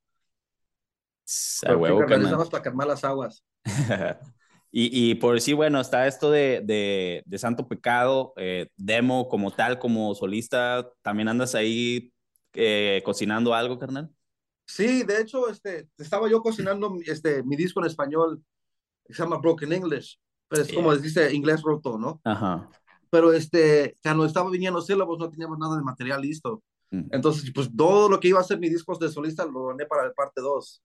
A 1.66 1.74
huevo, 1.74 1.98
organizamos 1.98 2.50
para 2.50 2.62
calmar 2.62 2.86
las 2.86 3.02
aguas. 3.04 3.42
y, 4.70 5.10
y, 5.10 5.14
por 5.14 5.40
sí, 5.40 5.54
bueno, 5.54 5.80
está 5.80 6.06
esto 6.06 6.30
de, 6.30 6.60
de, 6.64 7.22
de 7.24 7.38
Santo 7.38 7.66
Pecado, 7.66 8.34
eh, 8.36 8.68
demo 8.76 9.26
como 9.28 9.50
tal, 9.52 9.78
como 9.78 10.14
solista, 10.14 10.86
¿también 11.00 11.28
andas 11.28 11.54
ahí 11.54 12.12
eh, 12.52 13.00
cocinando 13.06 13.54
algo, 13.54 13.78
carnal? 13.78 14.10
Sí, 14.68 15.02
de 15.02 15.22
hecho, 15.22 15.48
este, 15.48 15.88
estaba 15.96 16.28
yo 16.28 16.42
cocinando 16.42 16.94
este, 17.06 17.42
mi 17.42 17.56
disco 17.56 17.80
en 17.80 17.86
español, 17.86 18.44
se 19.06 19.14
llama 19.14 19.38
Broken 19.38 19.72
English, 19.72 20.20
pero 20.46 20.62
es 20.62 20.72
como 20.72 20.94
dice 20.94 21.32
inglés 21.32 21.62
roto, 21.62 21.96
¿no? 21.96 22.20
Ajá. 22.22 22.68
Pero 23.08 23.32
este, 23.32 23.96
cuando 24.02 24.26
estaba 24.26 24.50
viniendo 24.50 24.82
sílabos 24.82 25.18
no 25.18 25.30
teníamos 25.30 25.58
nada 25.58 25.76
de 25.76 25.82
material 25.82 26.20
listo. 26.20 26.62
Mm. 26.90 27.08
Entonces, 27.12 27.50
pues 27.54 27.74
todo 27.74 28.10
lo 28.10 28.20
que 28.20 28.28
iba 28.28 28.40
a 28.40 28.44
ser 28.44 28.58
mi 28.58 28.68
disco 28.68 28.94
de 28.98 29.08
solista 29.08 29.46
lo 29.46 29.60
doné 29.60 29.86
para 29.86 30.04
el 30.04 30.12
parte 30.12 30.42
2. 30.42 30.82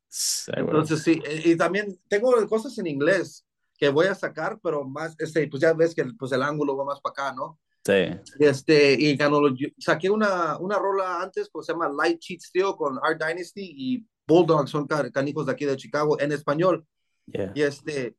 Entonces, 0.55 1.03
sí, 1.03 1.21
y 1.43 1.57
también 1.57 1.99
tengo 2.07 2.31
cosas 2.47 2.77
en 2.77 2.87
inglés 2.87 3.45
que 3.77 3.89
voy 3.89 4.05
a 4.05 4.15
sacar, 4.15 4.59
pero 4.63 4.87
más, 4.87 5.13
este, 5.19 5.45
pues 5.49 5.61
ya 5.61 5.73
ves 5.73 5.93
que 5.93 6.01
el, 6.01 6.15
pues 6.15 6.31
el 6.31 6.41
ángulo 6.41 6.77
va 6.77 6.85
más 6.85 7.01
para 7.01 7.11
acá, 7.11 7.35
¿no? 7.35 7.59
Sí. 7.85 8.19
Este, 8.39 8.93
y 8.93 9.15
ganó, 9.17 9.41
saqué 9.77 10.09
una, 10.09 10.57
una 10.57 10.77
rola 10.77 11.21
antes, 11.21 11.49
pues 11.51 11.65
se 11.65 11.73
llama 11.73 11.89
Light 11.89 12.19
Cheat 12.19 12.41
Steel 12.41 12.75
con 12.77 12.97
Art 13.03 13.21
Dynasty 13.21 13.73
y 13.75 14.07
Bulldog, 14.25 14.67
son 14.69 14.87
canijos 14.87 15.45
de 15.45 15.51
aquí 15.51 15.65
de 15.65 15.75
Chicago, 15.75 16.19
en 16.19 16.31
español. 16.31 16.85
Y 17.27 17.61
este, 17.61 18.15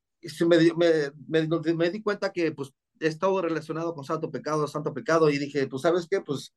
me, 0.46 0.58
me, 1.28 1.74
me, 1.74 1.90
di 1.90 2.02
cuenta 2.02 2.32
que 2.32 2.52
pues 2.52 2.72
he 3.00 3.06
estado 3.06 3.40
relacionado 3.42 3.94
con 3.94 4.04
Santo 4.04 4.30
Pecado, 4.30 4.66
Santo 4.66 4.92
Pecado, 4.92 5.30
y 5.30 5.38
dije, 5.38 5.66
pues 5.66 5.82
sabes 5.82 6.06
qué, 6.10 6.20
pues 6.20 6.54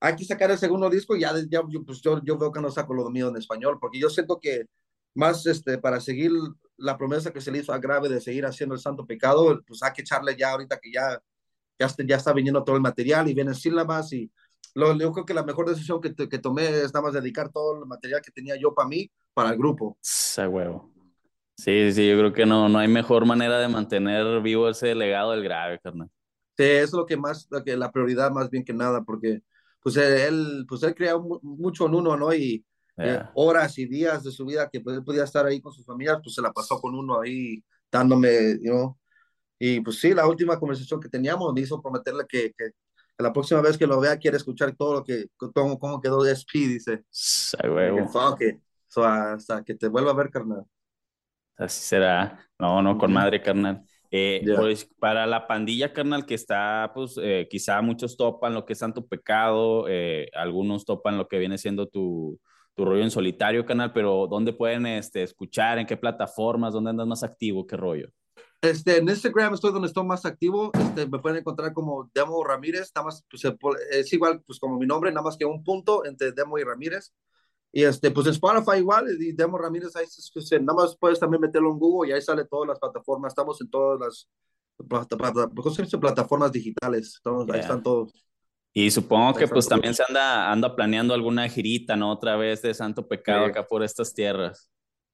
hay 0.00 0.16
que 0.16 0.24
sacar 0.24 0.50
el 0.50 0.58
segundo 0.58 0.88
disco 0.90 1.16
y 1.16 1.20
ya, 1.20 1.32
ya 1.48 1.62
pues 1.62 2.00
yo, 2.00 2.20
yo 2.24 2.38
veo 2.38 2.52
que 2.52 2.60
no 2.60 2.70
saco 2.70 2.94
lo 2.94 3.10
mío 3.10 3.28
en 3.28 3.36
español, 3.36 3.78
porque 3.80 3.98
yo 4.00 4.10
siento 4.10 4.38
que 4.40 4.66
más 5.14 5.46
este, 5.46 5.78
para 5.78 6.00
seguir 6.00 6.30
la 6.76 6.96
promesa 6.96 7.32
que 7.32 7.40
se 7.40 7.50
le 7.50 7.58
hizo 7.58 7.72
a 7.72 7.78
Grave 7.78 8.08
de 8.08 8.20
seguir 8.20 8.46
haciendo 8.46 8.74
el 8.74 8.80
Santo 8.80 9.06
Pecado, 9.06 9.60
pues 9.66 9.82
hay 9.82 9.92
que 9.92 10.02
echarle 10.02 10.36
ya 10.36 10.52
ahorita 10.52 10.78
que 10.78 10.92
ya 10.92 11.20
ya, 11.78 11.86
está, 11.86 12.04
ya 12.04 12.16
está 12.16 12.32
viniendo 12.32 12.64
todo 12.64 12.76
el 12.76 12.82
material 12.82 13.28
y 13.28 13.34
vienen 13.34 13.54
sílabas 13.54 14.12
y 14.12 14.30
lo, 14.74 14.96
yo 14.98 15.12
creo 15.12 15.24
que 15.24 15.34
la 15.34 15.44
mejor 15.44 15.68
decisión 15.68 16.00
que, 16.00 16.14
que 16.14 16.38
tomé 16.38 16.68
es 16.68 16.92
nada 16.94 17.02
más 17.02 17.14
dedicar 17.14 17.50
todo 17.50 17.78
el 17.78 17.86
material 17.86 18.20
que 18.22 18.30
tenía 18.30 18.56
yo 18.56 18.74
para 18.74 18.88
mí, 18.88 19.10
para 19.34 19.50
el 19.50 19.58
grupo. 19.58 19.98
A 20.36 20.48
huevo. 20.48 20.92
Sí, 21.56 21.92
sí, 21.92 22.08
yo 22.08 22.16
creo 22.18 22.32
que 22.32 22.46
no, 22.46 22.68
no 22.68 22.78
hay 22.78 22.86
mejor 22.86 23.26
manera 23.26 23.58
de 23.58 23.66
mantener 23.66 24.40
vivo 24.40 24.68
ese 24.68 24.94
legado 24.94 25.32
del 25.32 25.42
grave, 25.42 25.80
carnal. 25.80 26.08
Sí, 26.56 26.64
es 26.64 26.92
lo 26.92 27.04
que 27.04 27.16
más, 27.16 27.48
lo 27.50 27.64
que 27.64 27.76
la 27.76 27.90
prioridad 27.90 28.30
más 28.30 28.48
bien 28.48 28.64
que 28.64 28.72
nada, 28.72 29.02
porque 29.02 29.42
pues 29.82 29.96
él, 29.96 30.64
pues 30.68 30.82
él 30.84 30.94
creó 30.94 31.20
mucho 31.42 31.86
en 31.86 31.94
uno, 31.94 32.16
¿no? 32.16 32.32
Y 32.32 32.64
eh, 32.96 33.22
horas 33.34 33.78
y 33.78 33.86
días 33.86 34.22
de 34.24 34.30
su 34.30 34.44
vida 34.44 34.68
que 34.70 34.80
pues, 34.80 35.00
podía 35.00 35.24
estar 35.24 35.46
ahí 35.46 35.60
con 35.60 35.72
sus 35.72 35.86
familias, 35.86 36.18
pues 36.22 36.34
se 36.34 36.42
la 36.42 36.52
pasó 36.52 36.80
con 36.80 36.94
uno 36.94 37.20
ahí 37.20 37.62
dándome, 37.90 38.58
you 38.60 38.72
know, 38.72 38.98
y 39.58 39.80
pues 39.80 40.00
sí, 40.00 40.14
la 40.14 40.26
última 40.26 40.58
conversación 40.58 41.00
que 41.00 41.08
teníamos 41.08 41.52
me 41.52 41.60
hizo 41.60 41.80
prometerle 41.80 42.24
que, 42.28 42.52
que, 42.56 42.70
la 43.18 43.32
próxima 43.32 43.60
vez 43.60 43.76
que 43.76 43.86
lo 43.86 43.98
vea 44.00 44.16
quiere 44.16 44.36
escuchar 44.36 44.74
todo 44.76 44.94
lo 44.94 45.04
que, 45.04 45.26
cómo, 45.36 45.78
cómo 45.78 46.00
quedó 46.00 46.22
de 46.22 46.32
SP, 46.32 46.68
dice. 46.68 47.02
Ay, 47.62 47.70
huevo. 47.70 48.36
Que, 48.38 48.60
so, 48.86 49.04
hasta 49.04 49.64
que 49.64 49.74
te 49.74 49.88
vuelva 49.88 50.12
a 50.12 50.14
ver, 50.14 50.30
carnal. 50.30 50.64
Así 51.56 51.82
será. 51.82 52.38
No, 52.58 52.80
no, 52.80 52.96
con 52.96 53.12
madre, 53.12 53.42
carnal. 53.42 53.82
Eh, 54.10 54.42
Pues 54.56 54.88
para 54.98 55.26
la 55.26 55.46
pandilla, 55.46 55.92
carnal, 55.92 56.24
que 56.24 56.34
está, 56.34 56.92
pues 56.94 57.18
eh, 57.20 57.46
quizá 57.50 57.82
muchos 57.82 58.16
topan 58.16 58.54
lo 58.54 58.64
que 58.64 58.72
es 58.72 58.78
Santo 58.78 59.06
Pecado, 59.06 59.86
eh, 59.88 60.30
algunos 60.34 60.84
topan 60.84 61.18
lo 61.18 61.28
que 61.28 61.38
viene 61.38 61.58
siendo 61.58 61.88
tu, 61.88 62.40
tu 62.74 62.84
rollo 62.84 63.02
en 63.02 63.10
solitario, 63.10 63.66
canal, 63.66 63.92
pero 63.92 64.26
¿dónde 64.30 64.52
pueden 64.52 64.86
este, 64.86 65.24
escuchar? 65.24 65.78
¿En 65.78 65.86
qué 65.86 65.96
plataformas? 65.96 66.72
¿Dónde 66.72 66.90
andas 66.90 67.06
más 67.06 67.22
activo? 67.22 67.66
¿Qué 67.66 67.76
rollo? 67.76 68.08
Este, 68.60 68.96
en 68.96 69.08
Instagram 69.08 69.54
estoy 69.54 69.72
donde 69.72 69.88
estoy 69.88 70.04
más 70.04 70.24
activo. 70.24 70.72
Este, 70.74 71.06
me 71.06 71.18
pueden 71.18 71.38
encontrar 71.38 71.72
como 71.72 72.10
Demo 72.12 72.42
Ramírez. 72.42 72.90
Nada 72.94 73.06
más, 73.06 73.24
pues, 73.30 73.44
es 73.90 74.12
igual 74.12 74.42
pues, 74.46 74.58
como 74.58 74.78
mi 74.78 74.86
nombre, 74.86 75.10
nada 75.12 75.22
más 75.22 75.36
que 75.36 75.44
un 75.44 75.62
punto 75.62 76.04
entre 76.04 76.32
Demo 76.32 76.58
y 76.58 76.64
Ramírez. 76.64 77.12
Y 77.70 77.84
este, 77.84 78.10
pues 78.10 78.26
en 78.26 78.32
Spotify 78.32 78.78
igual, 78.78 79.06
y 79.20 79.32
Demo 79.32 79.58
Ramírez, 79.58 79.94
ahí 79.94 80.06
pues, 80.32 80.50
nada 80.52 80.74
más 80.74 80.96
puedes 80.96 81.20
también 81.20 81.42
meterlo 81.42 81.70
en 81.70 81.78
Google 81.78 82.10
y 82.10 82.12
ahí 82.12 82.22
sale 82.22 82.46
todas 82.46 82.66
las 82.66 82.78
plataformas. 82.78 83.32
Estamos 83.32 83.60
en 83.60 83.70
todas 83.70 84.00
las 84.00 84.28
plataformas 86.00 86.50
digitales. 86.50 87.14
Estamos, 87.16 87.48
Ahí 87.50 87.60
están 87.60 87.82
todos. 87.82 88.12
Y 88.72 88.90
supongo 88.90 89.34
que 89.34 89.48
pues 89.48 89.66
también 89.66 89.94
se 89.94 90.04
anda, 90.06 90.52
anda 90.52 90.74
planeando 90.76 91.14
alguna 91.14 91.48
girita, 91.48 91.96
¿no? 91.96 92.12
Otra 92.12 92.36
vez 92.36 92.62
de 92.62 92.74
Santo 92.74 93.08
Pecado 93.08 93.46
acá 93.46 93.66
por 93.66 93.82
estas 93.82 94.14
tierras. 94.14 94.70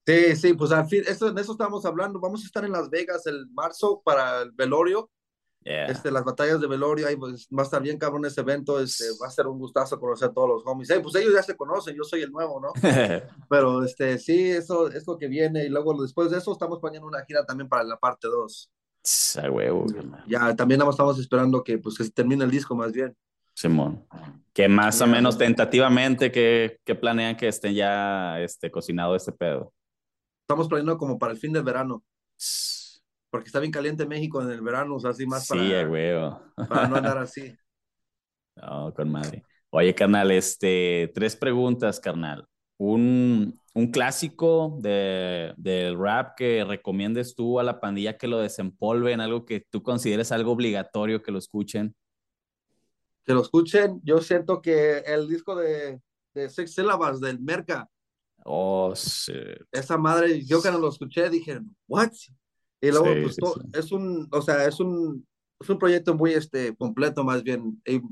Sí, 0.06 0.36
sí, 0.36 0.52
pues 0.52 0.70
al 0.70 0.86
fin, 0.86 1.02
eso, 1.06 1.28
en 1.28 1.38
eso 1.38 1.52
estamos 1.52 1.84
hablando. 1.86 2.20
Vamos 2.20 2.42
a 2.42 2.46
estar 2.46 2.64
en 2.64 2.72
Las 2.72 2.90
Vegas 2.90 3.26
el 3.26 3.48
marzo 3.50 4.02
para 4.04 4.42
el 4.42 4.52
velorio. 4.52 5.10
Este, 5.64 6.10
las 6.10 6.24
batallas 6.24 6.60
de 6.60 6.66
velorio, 6.66 7.06
ahí 7.06 7.16
pues, 7.16 7.48
va 7.48 7.62
a 7.62 7.64
estar 7.64 7.80
bien 7.80 7.96
cabrón 7.96 8.26
ese 8.26 8.42
evento, 8.42 8.78
este, 8.78 9.04
va 9.22 9.28
a 9.28 9.30
ser 9.30 9.46
un 9.46 9.58
gustazo 9.58 9.98
conocer 9.98 10.28
a 10.28 10.32
todos 10.32 10.46
los 10.46 10.66
homies. 10.66 10.92
pues 11.02 11.14
ellos 11.14 11.32
ya 11.32 11.42
se 11.42 11.56
conocen, 11.56 11.96
yo 11.96 12.04
soy 12.04 12.20
el 12.20 12.30
nuevo, 12.30 12.60
¿no? 12.60 12.72
Pero 13.48 13.82
este, 13.82 14.18
sí, 14.18 14.50
eso 14.50 14.88
es 14.88 15.06
lo 15.06 15.16
que 15.16 15.26
viene. 15.26 15.64
Y 15.64 15.70
luego 15.70 16.00
después 16.02 16.30
de 16.30 16.36
eso 16.36 16.52
estamos 16.52 16.80
poniendo 16.80 17.08
una 17.08 17.24
gira 17.24 17.46
también 17.46 17.68
para 17.68 17.82
la 17.82 17.96
parte 17.96 18.28
2. 18.28 18.70
A 19.42 19.50
huevo. 19.50 19.86
Ya, 20.26 20.54
también 20.54 20.82
estamos 20.82 21.18
esperando 21.18 21.64
que, 21.64 21.78
pues, 21.78 21.96
que 21.96 22.04
se 22.04 22.10
termine 22.10 22.44
el 22.44 22.50
disco 22.50 22.74
más 22.74 22.92
bien. 22.92 23.16
Simón. 23.54 24.06
Que 24.52 24.68
más 24.68 25.00
o 25.00 25.06
menos 25.06 25.38
tentativamente 25.38 26.30
que, 26.30 26.78
que 26.84 26.94
planean 26.94 27.36
que 27.36 27.48
estén 27.48 27.74
ya 27.74 28.38
este, 28.40 28.70
cocinado 28.70 29.16
ese 29.16 29.32
pedo 29.32 29.72
estamos 30.44 30.68
planeando 30.68 30.98
como 30.98 31.18
para 31.18 31.32
el 31.32 31.38
fin 31.38 31.52
del 31.52 31.64
verano. 31.64 32.04
Porque 33.30 33.48
está 33.48 33.60
bien 33.60 33.72
caliente 33.72 34.06
México 34.06 34.42
en 34.42 34.50
el 34.50 34.60
verano, 34.60 34.96
o 34.96 35.00
sea, 35.00 35.10
así 35.10 35.26
más 35.26 35.48
para, 35.48 35.62
sí, 35.62 35.70
huevo. 35.70 36.40
para 36.68 36.88
no 36.88 36.96
andar 36.96 37.18
así. 37.18 37.52
No, 38.56 38.92
con 38.94 39.10
madre. 39.10 39.42
Oye, 39.70 39.94
carnal, 39.94 40.30
este, 40.30 41.10
tres 41.14 41.34
preguntas, 41.34 41.98
carnal. 41.98 42.46
Un, 42.78 43.58
un 43.72 43.90
clásico 43.90 44.78
de, 44.80 45.52
del 45.56 45.98
rap 45.98 46.36
que 46.36 46.64
recomiendes 46.64 47.34
tú 47.34 47.58
a 47.58 47.64
la 47.64 47.80
pandilla 47.80 48.16
que 48.16 48.28
lo 48.28 48.38
desempolven, 48.38 49.20
algo 49.20 49.44
que 49.44 49.64
tú 49.68 49.82
consideres 49.82 50.30
algo 50.30 50.52
obligatorio 50.52 51.22
que 51.22 51.32
lo 51.32 51.38
escuchen. 51.38 51.96
Que 53.24 53.32
lo 53.32 53.40
escuchen, 53.40 54.00
yo 54.04 54.20
siento 54.20 54.60
que 54.60 54.98
el 54.98 55.26
disco 55.26 55.56
de, 55.56 56.00
de 56.34 56.50
Syllables 56.50 57.20
del 57.20 57.40
Merca, 57.40 57.88
Oh, 58.46 58.92
shit. 58.94 59.62
Esa 59.72 59.96
madre, 59.96 60.44
yo 60.44 60.60
cuando 60.60 60.78
lo 60.78 60.90
escuché 60.90 61.30
dije, 61.30 61.60
¿what? 61.88 62.12
Y 62.80 62.90
luego, 62.90 63.06
pues, 63.22 63.38
es 63.72 63.90
un, 63.90 64.28
o 64.30 64.42
sea, 64.42 64.66
es 64.66 64.78
un, 64.80 65.26
es 65.58 65.68
un 65.70 65.78
proyecto 65.78 66.14
muy, 66.14 66.34
este, 66.34 66.76
completo 66.76 67.24
más 67.24 67.42
bien. 67.42 67.80
Y 67.86 68.02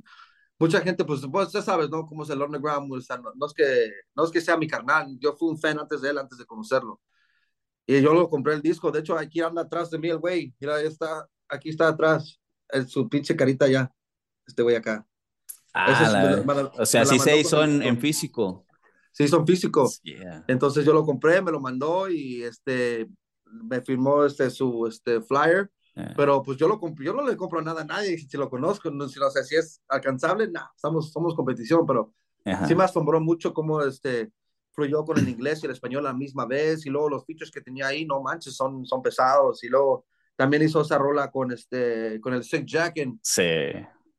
mucha 0.59 0.81
gente, 0.81 1.05
pues, 1.05 1.21
pues, 1.31 1.53
ya 1.53 1.61
sabes, 1.61 1.91
¿no? 1.91 2.07
Cómo 2.07 2.23
es 2.23 2.31
el 2.31 2.41
underground, 2.41 2.91
o 2.91 3.01
sea, 3.03 3.19
no, 3.19 3.47
es 3.47 3.53
que, 3.53 3.91
no 4.15 4.25
es 4.25 4.31
que 4.31 4.41
sea 4.41 4.57
mi 4.57 4.67
carnal, 4.67 5.19
yo 5.21 5.35
fui 5.35 5.51
un 5.51 5.59
fan 5.59 5.79
antes 5.79 6.01
de 6.01 6.11
él, 6.11 6.19
antes 6.19 6.39
de 6.39 6.47
conocerlo. 6.47 6.99
Y 7.87 8.01
yo 8.01 8.15
lo 8.15 8.31
compré 8.31 8.55
el 8.55 8.63
disco, 8.63 8.91
de 8.91 9.01
hecho, 9.01 9.19
aquí 9.19 9.41
anda 9.43 9.63
atrás 9.63 9.91
de 9.91 9.99
mí 9.99 10.09
el 10.09 10.19
güey, 10.19 10.55
mira, 10.59 10.77
ahí 10.77 10.87
está, 10.87 11.29
aquí 11.47 11.69
está 11.69 11.89
atrás, 11.89 12.41
en 12.71 12.89
su 12.89 13.07
pinche 13.07 13.37
carita 13.37 13.69
ya, 13.69 13.93
este 14.47 14.63
güey 14.63 14.77
acá. 14.77 15.07
Ah, 15.75 16.43
o 16.79 16.87
sea, 16.87 17.05
sí 17.05 17.19
se 17.19 17.39
hizo 17.39 17.63
en, 17.63 17.83
en 17.83 17.99
físico 17.99 18.65
sí 19.13 19.29
son 19.29 19.47
físicos. 19.47 20.01
Entonces 20.49 20.85
yo 20.85 20.93
lo 20.93 21.05
compré, 21.05 21.41
me 21.41 21.53
lo 21.53 21.61
mandó 21.61 22.09
y 22.09 22.43
este, 22.43 23.09
me 23.45 23.81
firmó 23.81 24.25
este, 24.25 24.51
su 24.51 24.87
este, 24.87 25.21
flyer. 25.21 25.71
Pero 26.17 26.43
pues 26.43 26.57
yo, 26.57 26.69
lo 26.69 26.81
yo 27.01 27.13
no 27.13 27.27
le 27.27 27.37
compro 27.37 27.61
nada 27.61 27.83
a 27.83 27.85
nadie 27.85 28.17
si 28.17 28.37
lo 28.39 28.49
conozco, 28.49 28.91
no, 28.91 29.07
si, 29.09 29.21
no 29.21 29.29
sé 29.31 29.45
si 29.45 29.57
es 29.57 29.83
alcanzable, 29.89 30.49
no, 30.49 30.63
estamos, 30.75 31.13
somos 31.13 31.35
competición, 31.35 31.85
pero 31.87 32.15
sí 32.67 32.75
me 32.75 32.85
asombró 32.85 33.21
mucho 33.21 33.53
cómo 33.53 33.83
este, 33.83 34.33
fluyó 34.73 35.05
con 35.05 35.19
el 35.19 35.29
inglés 35.29 35.63
y 35.63 35.67
el 35.67 35.73
español 35.73 36.07
a 36.07 36.13
la 36.13 36.17
misma 36.17 36.47
vez, 36.47 36.87
y 36.87 36.89
luego 36.89 37.11
los 37.11 37.27
features 37.27 37.51
que 37.51 37.61
tenía 37.61 37.89
ahí, 37.89 38.07
no 38.07 38.23
manches, 38.23 38.57
son, 38.57 38.87
son 38.87 39.03
pesados, 39.03 39.63
y 39.65 39.69
luego 39.69 40.07
también 40.35 40.63
hizo 40.63 40.81
esa 40.81 40.97
rola 40.97 41.31
con, 41.31 41.53
este, 41.53 42.19
con 42.23 42.33
el 42.33 42.43
Sick 42.43 42.65
Jack 42.65 42.97
en, 42.97 43.21
sí. 43.23 43.43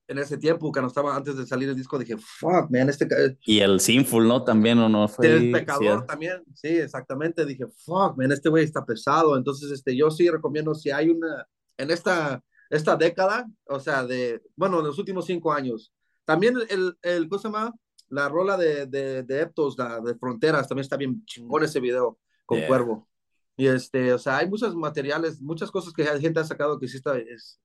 En 0.07 0.17
ese 0.17 0.37
tiempo, 0.37 0.71
que 0.71 0.81
no 0.81 0.87
estaba 0.87 1.15
antes 1.15 1.37
de 1.37 1.45
salir 1.45 1.69
el 1.69 1.75
disco, 1.75 1.97
dije, 1.97 2.17
fuck, 2.17 2.69
man, 2.69 2.89
este... 2.89 3.07
Y 3.45 3.59
el 3.59 3.79
Sinful, 3.79 4.27
¿no? 4.27 4.43
También, 4.43 4.79
¿o 4.79 4.89
no? 4.89 5.07
Fue, 5.07 5.27
el 5.27 5.51
Pecador 5.51 6.05
también, 6.05 6.43
sí, 6.53 6.67
exactamente, 6.67 7.45
dije, 7.45 7.65
fuck, 7.85 8.17
man, 8.17 8.31
este 8.31 8.49
güey 8.49 8.65
está 8.65 8.85
pesado, 8.85 9.37
entonces, 9.37 9.71
este, 9.71 9.95
yo 9.95 10.11
sí 10.11 10.29
recomiendo, 10.29 10.75
si 10.75 10.91
hay 10.91 11.09
una, 11.09 11.47
en 11.77 11.91
esta, 11.91 12.43
esta 12.69 12.95
década, 12.95 13.47
o 13.67 13.79
sea, 13.79 14.05
de, 14.05 14.41
bueno, 14.55 14.79
en 14.79 14.87
los 14.87 14.99
últimos 14.99 15.25
cinco 15.25 15.53
años, 15.53 15.93
también 16.25 16.55
el, 16.69 16.97
el, 17.01 17.29
¿cómo 17.29 17.39
se 17.39 17.47
llama? 17.47 17.73
La 18.09 18.29
rola 18.29 18.57
de, 18.57 18.85
de, 18.85 19.23
de 19.23 19.41
Eptos, 19.41 19.75
la 19.77 19.99
de 19.99 20.15
Fronteras, 20.15 20.67
también 20.67 20.83
está 20.83 20.97
bien 20.97 21.23
chingón 21.25 21.63
ese 21.63 21.79
video 21.79 22.19
con 22.45 22.61
Cuervo. 22.61 23.07
Y 23.55 23.67
este, 23.67 24.13
o 24.13 24.19
sea, 24.19 24.37
hay 24.37 24.49
muchos 24.49 24.75
materiales, 24.75 25.41
muchas 25.41 25.71
cosas 25.71 25.93
que 25.93 26.03
la 26.03 26.19
gente 26.19 26.39
ha 26.39 26.43
sacado 26.43 26.79
que 26.79 26.87
sí 26.87 26.97
está, 26.97 27.17
es, 27.17 27.59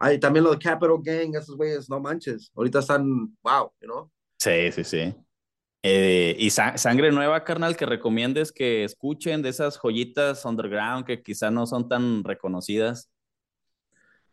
hay 0.00 0.18
también 0.18 0.44
lo 0.44 0.50
de 0.50 0.58
Capital 0.58 0.96
Gang, 1.02 1.36
esos 1.36 1.56
güeyes, 1.56 1.88
no 1.90 2.00
manches, 2.00 2.50
ahorita 2.56 2.78
están, 2.78 3.04
wow, 3.42 3.70
you 3.80 3.86
know? 3.86 4.10
Sí, 4.38 4.72
sí, 4.72 4.82
sí. 4.82 5.14
Eh, 5.82 6.34
y 6.38 6.50
sangre 6.50 7.12
nueva, 7.12 7.44
carnal, 7.44 7.76
que 7.76 7.84
recomiendes 7.84 8.50
que 8.50 8.84
escuchen 8.84 9.42
de 9.42 9.50
esas 9.50 9.78
joyitas 9.78 10.44
underground 10.46 11.04
que 11.04 11.22
quizá 11.22 11.50
no 11.50 11.66
son 11.66 11.86
tan 11.88 12.24
reconocidas. 12.24 13.10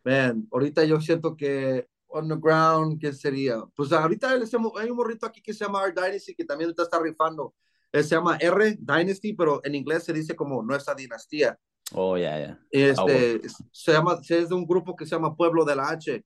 Man, 0.04 0.48
ahorita 0.50 0.84
yo 0.84 1.00
siento 1.02 1.36
que 1.36 1.86
underground, 2.08 2.98
¿qué 2.98 3.12
sería? 3.12 3.62
Pues 3.76 3.92
ahorita 3.92 4.30
hay 4.30 4.90
un 4.90 4.96
morrito 4.96 5.26
aquí 5.26 5.42
que 5.42 5.52
se 5.52 5.66
llama 5.66 5.84
R 5.84 5.92
Dynasty 5.92 6.34
que 6.34 6.44
también 6.44 6.74
está 6.76 6.98
rifando. 6.98 7.54
Él 7.92 8.04
se 8.04 8.14
llama 8.14 8.38
R 8.40 8.76
Dynasty, 8.78 9.34
pero 9.34 9.60
en 9.64 9.74
inglés 9.74 10.04
se 10.04 10.14
dice 10.14 10.34
como 10.34 10.62
nuestra 10.62 10.94
dinastía. 10.94 11.58
Oh, 11.94 12.16
ya, 12.16 12.38
ya. 12.38 12.60
Este, 12.70 13.40
se 13.72 13.92
llama, 13.92 14.20
es 14.28 14.48
de 14.48 14.54
un 14.54 14.66
grupo 14.66 14.94
que 14.94 15.06
se 15.06 15.12
llama 15.12 15.34
Pueblo 15.34 15.64
de 15.64 15.76
la 15.76 15.90
H. 15.90 16.24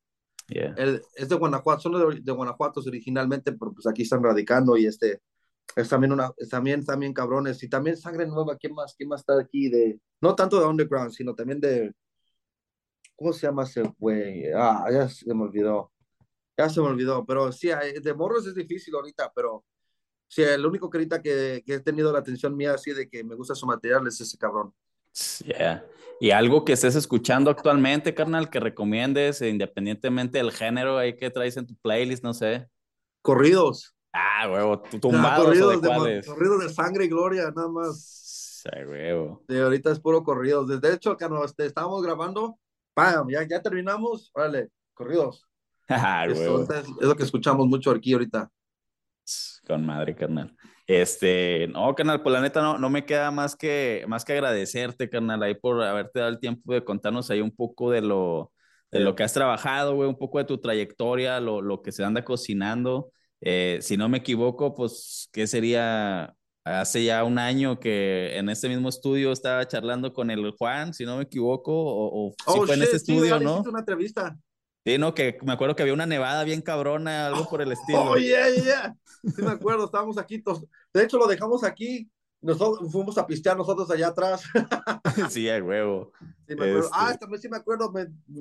Yeah. 0.49 0.75
es 1.15 1.29
de 1.29 1.37
Guanajuato, 1.37 1.81
son 1.83 1.93
de, 1.93 2.21
de, 2.21 2.33
Guanajuato 2.33 2.81
originalmente, 2.81 3.53
pero 3.53 3.73
pues 3.73 3.87
aquí 3.87 4.03
están 4.03 4.23
radicando 4.23 4.77
y 4.77 4.87
este, 4.87 5.23
es 5.77 5.89
también 5.89 6.13
una, 6.13 6.31
también, 6.51 6.85
también 6.85 7.15
cabrones 7.15 7.63
y 7.63 7.69
también 7.69 7.97
Sangre 7.97 8.27
Nueva, 8.27 8.57
¿quién 8.57 8.75
más, 8.75 8.95
quién 8.95 9.09
más 9.09 9.21
está 9.21 9.39
aquí 9.39 9.71
de, 9.71 9.99
no 10.21 10.35
tanto 10.35 10.61
de 10.61 10.67
underground, 10.67 11.13
sino 11.13 11.35
también 11.35 11.61
de, 11.61 11.93
¿cómo 13.17 13.33
se 13.33 13.47
llama 13.47 13.63
ese 13.63 13.83
güey? 13.99 14.51
Ah, 14.55 14.87
ya 14.93 15.09
se 15.09 15.33
me 15.33 15.45
olvidó, 15.45 15.91
ya 16.59 16.69
se 16.69 16.81
me 16.81 16.89
olvidó, 16.89 17.25
pero 17.25 17.51
sí, 17.53 17.69
de 18.03 18.15
morros 18.15 18.47
es 18.47 18.55
difícil 18.55 18.95
ahorita, 18.95 19.33
pero 19.35 19.65
sí, 20.29 20.43
el 20.43 20.67
único 20.67 20.91
que 20.91 20.99
ahorita 20.99 21.23
que, 21.23 21.63
que 21.65 21.75
he 21.75 21.81
tenido 21.81 22.13
la 22.13 22.19
atención 22.19 22.55
mía 22.57 22.75
así 22.75 22.93
de 22.93 23.09
que 23.09 23.25
me 23.25 23.37
gusta 23.37 23.55
su 23.55 23.65
material 23.67 24.07
es 24.07 24.21
ese 24.21 24.37
cabrón. 24.37 24.75
Yeah. 25.45 25.85
Y 26.21 26.31
algo 26.31 26.65
que 26.65 26.73
estés 26.73 26.95
escuchando 26.95 27.51
actualmente, 27.51 28.15
carnal, 28.15 28.49
que 28.49 28.61
recomiendes, 28.61 29.43
independientemente 29.43 30.39
del 30.39 30.53
género 30.53 30.99
ahí 30.99 31.17
que 31.17 31.31
traes 31.31 31.57
en 31.57 31.67
tu 31.67 31.75
playlist, 31.77 32.23
no 32.23 32.33
sé. 32.33 32.69
Corridos. 33.23 33.97
Ah, 34.13 34.49
huevo, 34.49 34.83
tumbados. 35.01 35.47
corridos, 35.47 35.83
de, 35.83 36.23
corridos 36.25 36.63
de 36.63 36.69
sangre 36.69 37.07
y 37.07 37.09
gloria, 37.09 37.51
nada 37.55 37.69
más. 37.69 38.63
Sí, 38.63 38.85
huevo. 38.87 39.43
Sí, 39.49 39.59
ahorita 39.59 39.91
es 39.91 39.99
puro 39.99 40.23
corridos. 40.23 40.69
Desde 40.69 40.95
hecho, 40.95 41.17
este, 41.45 41.67
estábamos 41.67 42.03
grabando, 42.03 42.59
¡pam! 42.95 43.29
Ya, 43.29 43.47
ya 43.49 43.61
terminamos, 43.61 44.31
órale, 44.35 44.69
corridos. 44.95 45.47
Ah, 45.89 46.25
huevo. 46.29 46.63
Es, 46.63 46.71
es 46.71 47.07
lo 47.07 47.17
que 47.17 47.25
escuchamos 47.25 47.67
mucho 47.67 47.91
aquí 47.91 48.13
ahorita. 48.13 48.49
Con 49.67 49.85
madre, 49.85 50.15
carnal. 50.15 50.57
Este, 50.93 51.69
no, 51.69 51.95
carnal, 51.95 52.23
pues 52.23 52.35
la 52.35 52.43
neta 52.43 52.61
no, 52.61 52.77
no 52.77 52.91
me 52.91 53.07
queda 53.07 53.31
más 53.31 53.57
que, 53.57 54.05
más 54.09 54.27
que 54.27 54.35
agradecerte, 54.35 55.09
carnal, 55.09 55.43
ahí 55.43 55.55
por 55.55 55.83
haberte 55.83 56.19
dado 56.19 56.31
el 56.31 56.39
tiempo 56.39 56.75
de 56.75 56.85
contarnos 56.85 57.31
ahí 57.31 57.41
un 57.41 57.51
poco 57.51 57.91
de 57.91 58.03
lo, 58.03 58.53
de 58.91 59.01
lo 59.01 59.15
que 59.15 59.23
has 59.23 59.33
trabajado, 59.33 59.95
güey, 59.95 60.07
un 60.07 60.19
poco 60.19 60.37
de 60.37 60.45
tu 60.45 60.59
trayectoria, 60.59 61.41
lo, 61.41 61.63
lo 61.63 61.81
que 61.81 61.93
se 61.93 62.05
anda 62.05 62.27
cocinando. 62.27 63.11
Eh, 63.41 63.79
si 63.81 63.97
no 63.97 64.11
me 64.11 64.19
equivoco, 64.19 64.75
pues, 64.75 65.31
¿qué 65.33 65.47
sería? 65.47 66.35
Hace 66.63 67.05
ya 67.05 67.25
un 67.25 67.39
año 67.39 67.81
que 67.81 68.37
en 68.37 68.51
este 68.51 68.69
mismo 68.69 68.91
estudio 68.91 69.33
estaba 69.33 69.67
charlando 69.67 70.13
con 70.13 70.31
el 70.31 70.51
Juan, 70.59 70.93
si 70.93 71.07
no 71.07 71.17
me 71.17 71.23
equivoco, 71.23 71.73
o, 71.73 72.29
o 72.29 72.35
oh, 72.47 72.67
fue 72.67 72.75
en 72.75 72.83
este 72.83 72.99
estudio, 72.99 73.41
¿no? 73.41 73.63
una 73.63 73.81
entrevista. 73.81 74.37
Sí, 74.85 74.99
no, 74.99 75.15
que 75.15 75.39
me 75.43 75.53
acuerdo 75.53 75.77
que 75.77 75.83
había 75.83 75.95
una 75.95 76.07
nevada 76.07 76.43
bien 76.45 76.61
cabrona, 76.61 77.27
algo 77.27 77.49
por 77.49 77.63
el 77.63 77.73
estilo. 77.73 78.03
Oh, 78.03 78.17
yeah, 78.17 78.49
yeah. 78.51 78.97
Sí, 79.23 79.43
me 79.43 79.53
acuerdo, 79.53 79.85
estábamos 79.85 80.19
aquí. 80.19 80.43
De 80.93 81.03
hecho, 81.05 81.19
lo 81.19 81.27
dejamos 81.27 81.63
aquí. 81.65 82.11
Nosotros 82.41 82.91
fuimos 82.91 83.17
a 83.19 83.27
pistear 83.27 83.57
nosotros 83.57 83.89
allá 83.93 84.09
atrás. 84.09 84.43
sí, 85.31 85.49
a 85.49 85.63
huevo. 85.63 86.11
Sí, 86.49 86.57
me 86.57 86.71
acuerdo. 86.71 86.91
Ah, 86.93 87.17
también 87.17 87.41
sí 87.41 87.49
me 87.49 87.57
acuerdo, 87.57 87.93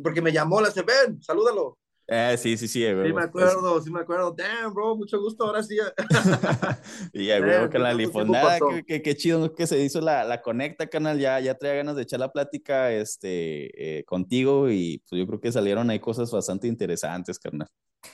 porque 0.03 0.23
me 0.23 0.31
llamó, 0.31 0.59
le 0.59 0.69
dice, 0.69 0.81
ven, 0.81 1.21
salúdalo. 1.21 1.77
Eh, 2.13 2.37
sí, 2.37 2.57
sí, 2.57 2.67
sí, 2.67 2.81
güey. 2.93 3.07
Sí, 3.07 3.13
me 3.13 3.23
acuerdo, 3.23 3.81
sí 3.81 3.89
me 3.89 4.01
acuerdo. 4.01 4.35
Damn, 4.37 4.73
bro, 4.73 4.97
mucho 4.97 5.17
gusto, 5.17 5.45
ahora 5.45 5.63
sí. 5.63 5.77
y 7.13 7.27
ya, 7.27 7.39
güey, 7.39 7.69
que 7.69 7.79
la 7.79 7.93
lifonada, 7.93 8.59
qué, 8.85 9.01
qué, 9.01 9.15
chido 9.15 9.53
que 9.55 9.65
se 9.65 9.79
hizo 9.79 10.01
la, 10.01 10.25
la 10.25 10.41
conecta, 10.41 10.87
canal. 10.87 11.17
Ya, 11.17 11.39
ya 11.39 11.55
traía 11.57 11.75
ganas 11.75 11.95
de 11.95 12.01
echar 12.01 12.19
la 12.19 12.29
plática 12.29 12.91
este, 12.91 13.99
eh, 13.99 14.03
contigo 14.03 14.69
y 14.69 15.01
pues 15.07 15.19
yo 15.21 15.25
creo 15.25 15.39
que 15.39 15.53
salieron 15.53 15.89
ahí 15.89 16.01
cosas 16.01 16.29
bastante 16.29 16.67
interesantes, 16.67 17.39
carnal. 17.39 17.69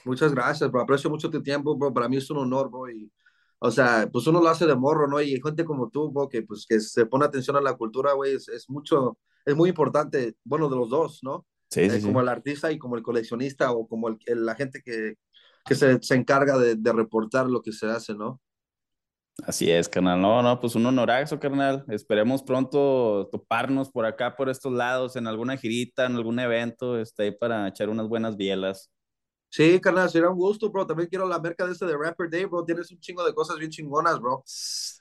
Muchas 0.06 0.32
gracias, 0.32 0.70
bro. 0.70 0.82
Aprecio 0.82 1.10
mucho 1.10 1.32
tu 1.32 1.42
tiempo, 1.42 1.76
bro. 1.76 1.92
Para 1.92 2.08
mí 2.08 2.18
es 2.18 2.30
un 2.30 2.38
honor, 2.38 2.70
bro. 2.70 2.92
Y, 2.92 3.12
o 3.58 3.72
sea, 3.72 4.08
pues 4.12 4.28
uno 4.28 4.40
lo 4.40 4.50
hace 4.50 4.68
de 4.68 4.76
morro, 4.76 5.08
¿no? 5.08 5.20
Y 5.20 5.42
gente 5.42 5.66
como 5.66 5.90
tú, 5.90 6.12
bro, 6.12 6.30
que 6.30 6.44
pues 6.44 6.68
que 6.70 6.80
se 6.82 7.08
pone 7.08 7.26
atención 7.26 7.56
a 7.56 7.62
la 7.62 7.74
cultura, 7.74 8.14
güey, 8.14 8.36
es, 8.36 8.48
es 8.48 8.70
mucho, 8.70 9.18
es 9.44 9.56
muy 9.56 9.70
importante, 9.70 10.36
bueno, 10.44 10.70
de 10.70 10.76
los 10.76 10.88
dos, 10.88 11.22
¿no? 11.24 11.48
Sí, 11.70 11.82
eh, 11.82 11.90
sí, 11.90 12.02
como 12.02 12.22
el 12.22 12.30
artista 12.30 12.72
y 12.72 12.78
como 12.78 12.96
el 12.96 13.04
coleccionista 13.04 13.72
o 13.72 13.88
como 13.88 14.10
el, 14.10 14.46
la 14.46 14.56
gente 14.56 14.82
que, 14.84 15.16
que 15.66 15.76
se, 15.76 16.02
se, 16.02 16.16
encarga 16.16 16.58
de, 16.58 16.76
de, 16.76 16.94
reportar 16.94 17.48
lo 17.48 17.62
que 17.62 17.74
se 17.74 17.88
hace, 17.88 18.14
¿no? 18.14 18.40
Así 19.46 19.70
es, 19.70 19.88
carnal. 19.88 20.20
No, 20.20 20.42
no, 20.42 20.60
pues 20.60 20.76
un 20.76 20.86
honorazo, 20.86 21.40
carnal. 21.40 21.86
Esperemos 21.90 22.42
pronto 22.42 23.30
toparnos 23.32 23.90
por 23.92 24.06
acá, 24.06 24.36
por 24.36 24.50
estos 24.50 24.74
lados, 24.74 25.16
en 25.16 25.28
alguna 25.28 25.58
girita, 25.58 26.06
en 26.06 26.16
algún 26.16 26.40
evento, 26.40 27.00
este, 27.00 27.32
para 27.32 27.68
echar 27.68 27.90
unas 27.90 28.08
buenas 28.08 28.36
bielas. 28.36 28.92
Sí, 29.50 29.80
carnal, 29.80 30.10
sería 30.10 30.30
un 30.30 30.38
gusto, 30.38 30.70
bro. 30.72 30.88
También 30.88 31.08
quiero 31.08 31.28
la 31.28 31.40
merca 31.40 31.66
de 31.66 31.74
este 31.74 31.86
de 31.86 31.96
Rapper 31.98 32.30
Day, 32.30 32.46
bro. 32.46 32.66
Tienes 32.66 32.92
un 32.92 33.00
chingo 33.00 33.26
de 33.26 33.34
cosas 33.34 33.58
bien 33.58 33.70
chingonas, 33.70 34.20
bro. 34.20 34.44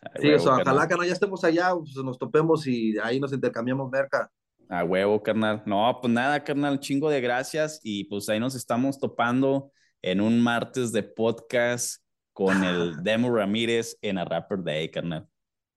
Ay, 0.02 0.20
sí, 0.20 0.28
huevo, 0.28 0.36
o 0.36 0.44
sea, 0.44 0.56
ojalá 0.62 0.86
que 0.86 0.94
no 0.96 1.04
ya 1.04 1.12
estemos 1.12 1.42
allá, 1.42 1.70
pues 1.74 1.96
nos 1.96 2.18
topemos 2.18 2.66
y 2.66 2.96
ahí 2.98 3.18
nos 3.18 3.32
intercambiamos 3.32 3.90
merca. 3.90 4.30
A 4.68 4.82
huevo, 4.82 5.22
carnal. 5.22 5.62
No, 5.64 5.98
pues 6.00 6.12
nada, 6.12 6.42
carnal, 6.42 6.80
chingo 6.80 7.08
de 7.08 7.20
gracias 7.20 7.80
y 7.84 8.04
pues 8.04 8.28
ahí 8.28 8.40
nos 8.40 8.54
estamos 8.56 8.98
topando 8.98 9.70
en 10.02 10.20
un 10.20 10.40
martes 10.40 10.90
de 10.90 11.04
podcast 11.04 12.02
con 12.32 12.64
el 12.64 12.96
Demo 13.02 13.32
Ramírez 13.32 13.96
en 14.02 14.18
a 14.18 14.24
Rapper 14.24 14.62
Day, 14.62 14.90
carnal. 14.90 15.28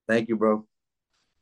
Thank 0.08 0.28
you, 0.28 0.38
bro. 0.38 0.67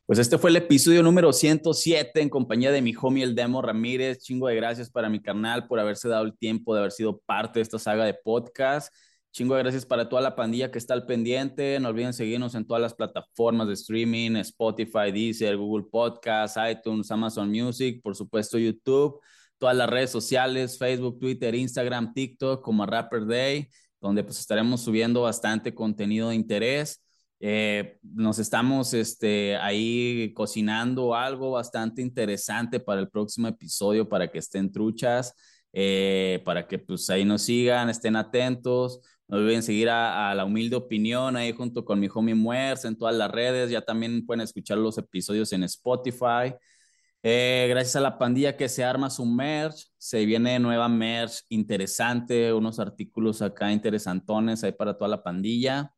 Pues 0.05 0.19
este 0.19 0.37
fue 0.37 0.49
el 0.49 0.57
episodio 0.57 1.03
número 1.03 1.33
107 1.33 2.21
en 2.21 2.29
compañía 2.29 2.71
de 2.71 2.81
mi 2.81 2.93
homie 2.99 3.23
el 3.23 3.35
Demo 3.35 3.61
Ramírez. 3.61 4.19
Chingo 4.19 4.47
de 4.47 4.55
gracias 4.55 4.89
para 4.89 5.09
mi 5.09 5.21
carnal 5.21 5.67
por 5.67 5.79
haberse 5.79 6.07
dado 6.09 6.25
el 6.25 6.37
tiempo 6.37 6.73
de 6.73 6.79
haber 6.79 6.91
sido 6.91 7.19
parte 7.25 7.59
de 7.59 7.63
esta 7.63 7.79
saga 7.79 8.05
de 8.05 8.13
podcast. 8.13 8.93
Chingo 9.37 9.53
de 9.53 9.61
gracias 9.61 9.85
para 9.85 10.09
toda 10.09 10.23
la 10.23 10.35
pandilla 10.35 10.71
que 10.71 10.79
está 10.79 10.95
al 10.95 11.05
pendiente. 11.05 11.79
No 11.79 11.89
olviden 11.89 12.11
seguirnos 12.11 12.55
en 12.55 12.65
todas 12.65 12.81
las 12.81 12.95
plataformas 12.95 13.67
de 13.67 13.75
streaming, 13.75 14.31
Spotify, 14.37 15.11
Deezer, 15.13 15.55
Google 15.57 15.85
Podcasts, 15.91 16.59
iTunes, 16.71 17.11
Amazon 17.11 17.51
Music, 17.51 18.01
por 18.01 18.15
supuesto 18.15 18.57
YouTube, 18.57 19.19
todas 19.59 19.77
las 19.77 19.87
redes 19.91 20.09
sociales, 20.09 20.79
Facebook, 20.79 21.19
Twitter, 21.19 21.53
Instagram, 21.53 22.15
TikTok, 22.15 22.63
como 22.63 22.87
Rapper 22.87 23.27
Day, 23.27 23.69
donde 24.01 24.23
pues 24.23 24.39
estaremos 24.39 24.81
subiendo 24.81 25.21
bastante 25.21 25.71
contenido 25.75 26.29
de 26.29 26.35
interés. 26.35 27.05
Eh, 27.39 27.99
nos 28.01 28.39
estamos 28.39 28.95
este, 28.95 29.55
ahí 29.57 30.33
cocinando 30.33 31.13
algo 31.13 31.51
bastante 31.51 32.01
interesante 32.01 32.79
para 32.79 33.01
el 33.01 33.09
próximo 33.09 33.47
episodio 33.47 34.09
para 34.09 34.31
que 34.31 34.39
estén 34.39 34.71
truchas, 34.71 35.35
eh, 35.73 36.41
para 36.43 36.67
que 36.67 36.79
pues 36.79 37.07
ahí 37.11 37.23
nos 37.23 37.43
sigan, 37.43 37.87
estén 37.91 38.15
atentos. 38.15 38.99
No 39.27 39.37
olviden 39.37 39.63
seguir 39.63 39.89
a, 39.89 40.31
a, 40.31 40.35
La 40.35 40.45
Humilde 40.45 40.75
Opinión 40.75 41.35
ahí 41.35 41.51
junto 41.51 41.83
con 41.83 41.99
mi 41.99 42.07
homie 42.13 42.35
Muers 42.35 42.85
en 42.85 42.97
todas 42.97 43.15
las 43.15 43.29
redes. 43.29 43.69
Ya 43.69 43.81
también 43.81 44.25
pueden 44.25 44.41
escuchar 44.41 44.77
los 44.77 44.97
episodios 44.97 45.51
en 45.53 45.63
Spotify. 45.63 46.53
Eh, 47.23 47.65
gracias 47.69 47.95
a 47.95 47.99
la 47.99 48.17
pandilla 48.17 48.55
que 48.55 48.69
se 48.69 48.83
arma 48.83 49.09
su 49.09 49.25
merch, 49.25 49.87
se 49.97 50.25
viene 50.25 50.59
nueva 50.59 50.87
merch 50.87 51.43
interesante, 51.49 52.53
unos 52.53 52.79
artículos 52.79 53.41
acá 53.41 53.71
interesantones 53.71 54.63
ahí 54.63 54.71
para 54.71 54.97
toda 54.97 55.09
la 55.09 55.23
pandilla. 55.23 55.93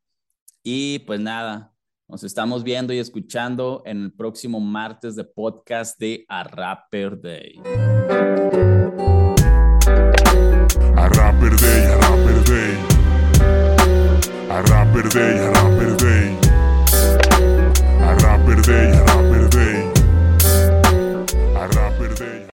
Y 0.63 0.99
pues 0.99 1.19
nada, 1.19 1.73
nos 2.07 2.23
estamos 2.23 2.63
viendo 2.63 2.93
y 2.93 2.99
escuchando 2.99 3.83
en 3.85 4.05
el 4.05 4.13
próximo 4.13 4.59
martes 4.59 5.15
de 5.15 5.25
podcast 5.25 5.99
de 5.99 6.25
A 6.27 6.43
Rapper 6.43 7.21
Day. 7.21 8.68
rapper 14.99 15.09
day, 15.09 15.47
rapper 15.47 15.95
day. 15.95 16.37
A 18.01 18.15
rapper 18.15 18.61
day, 18.61 18.91
rapper 19.05 19.28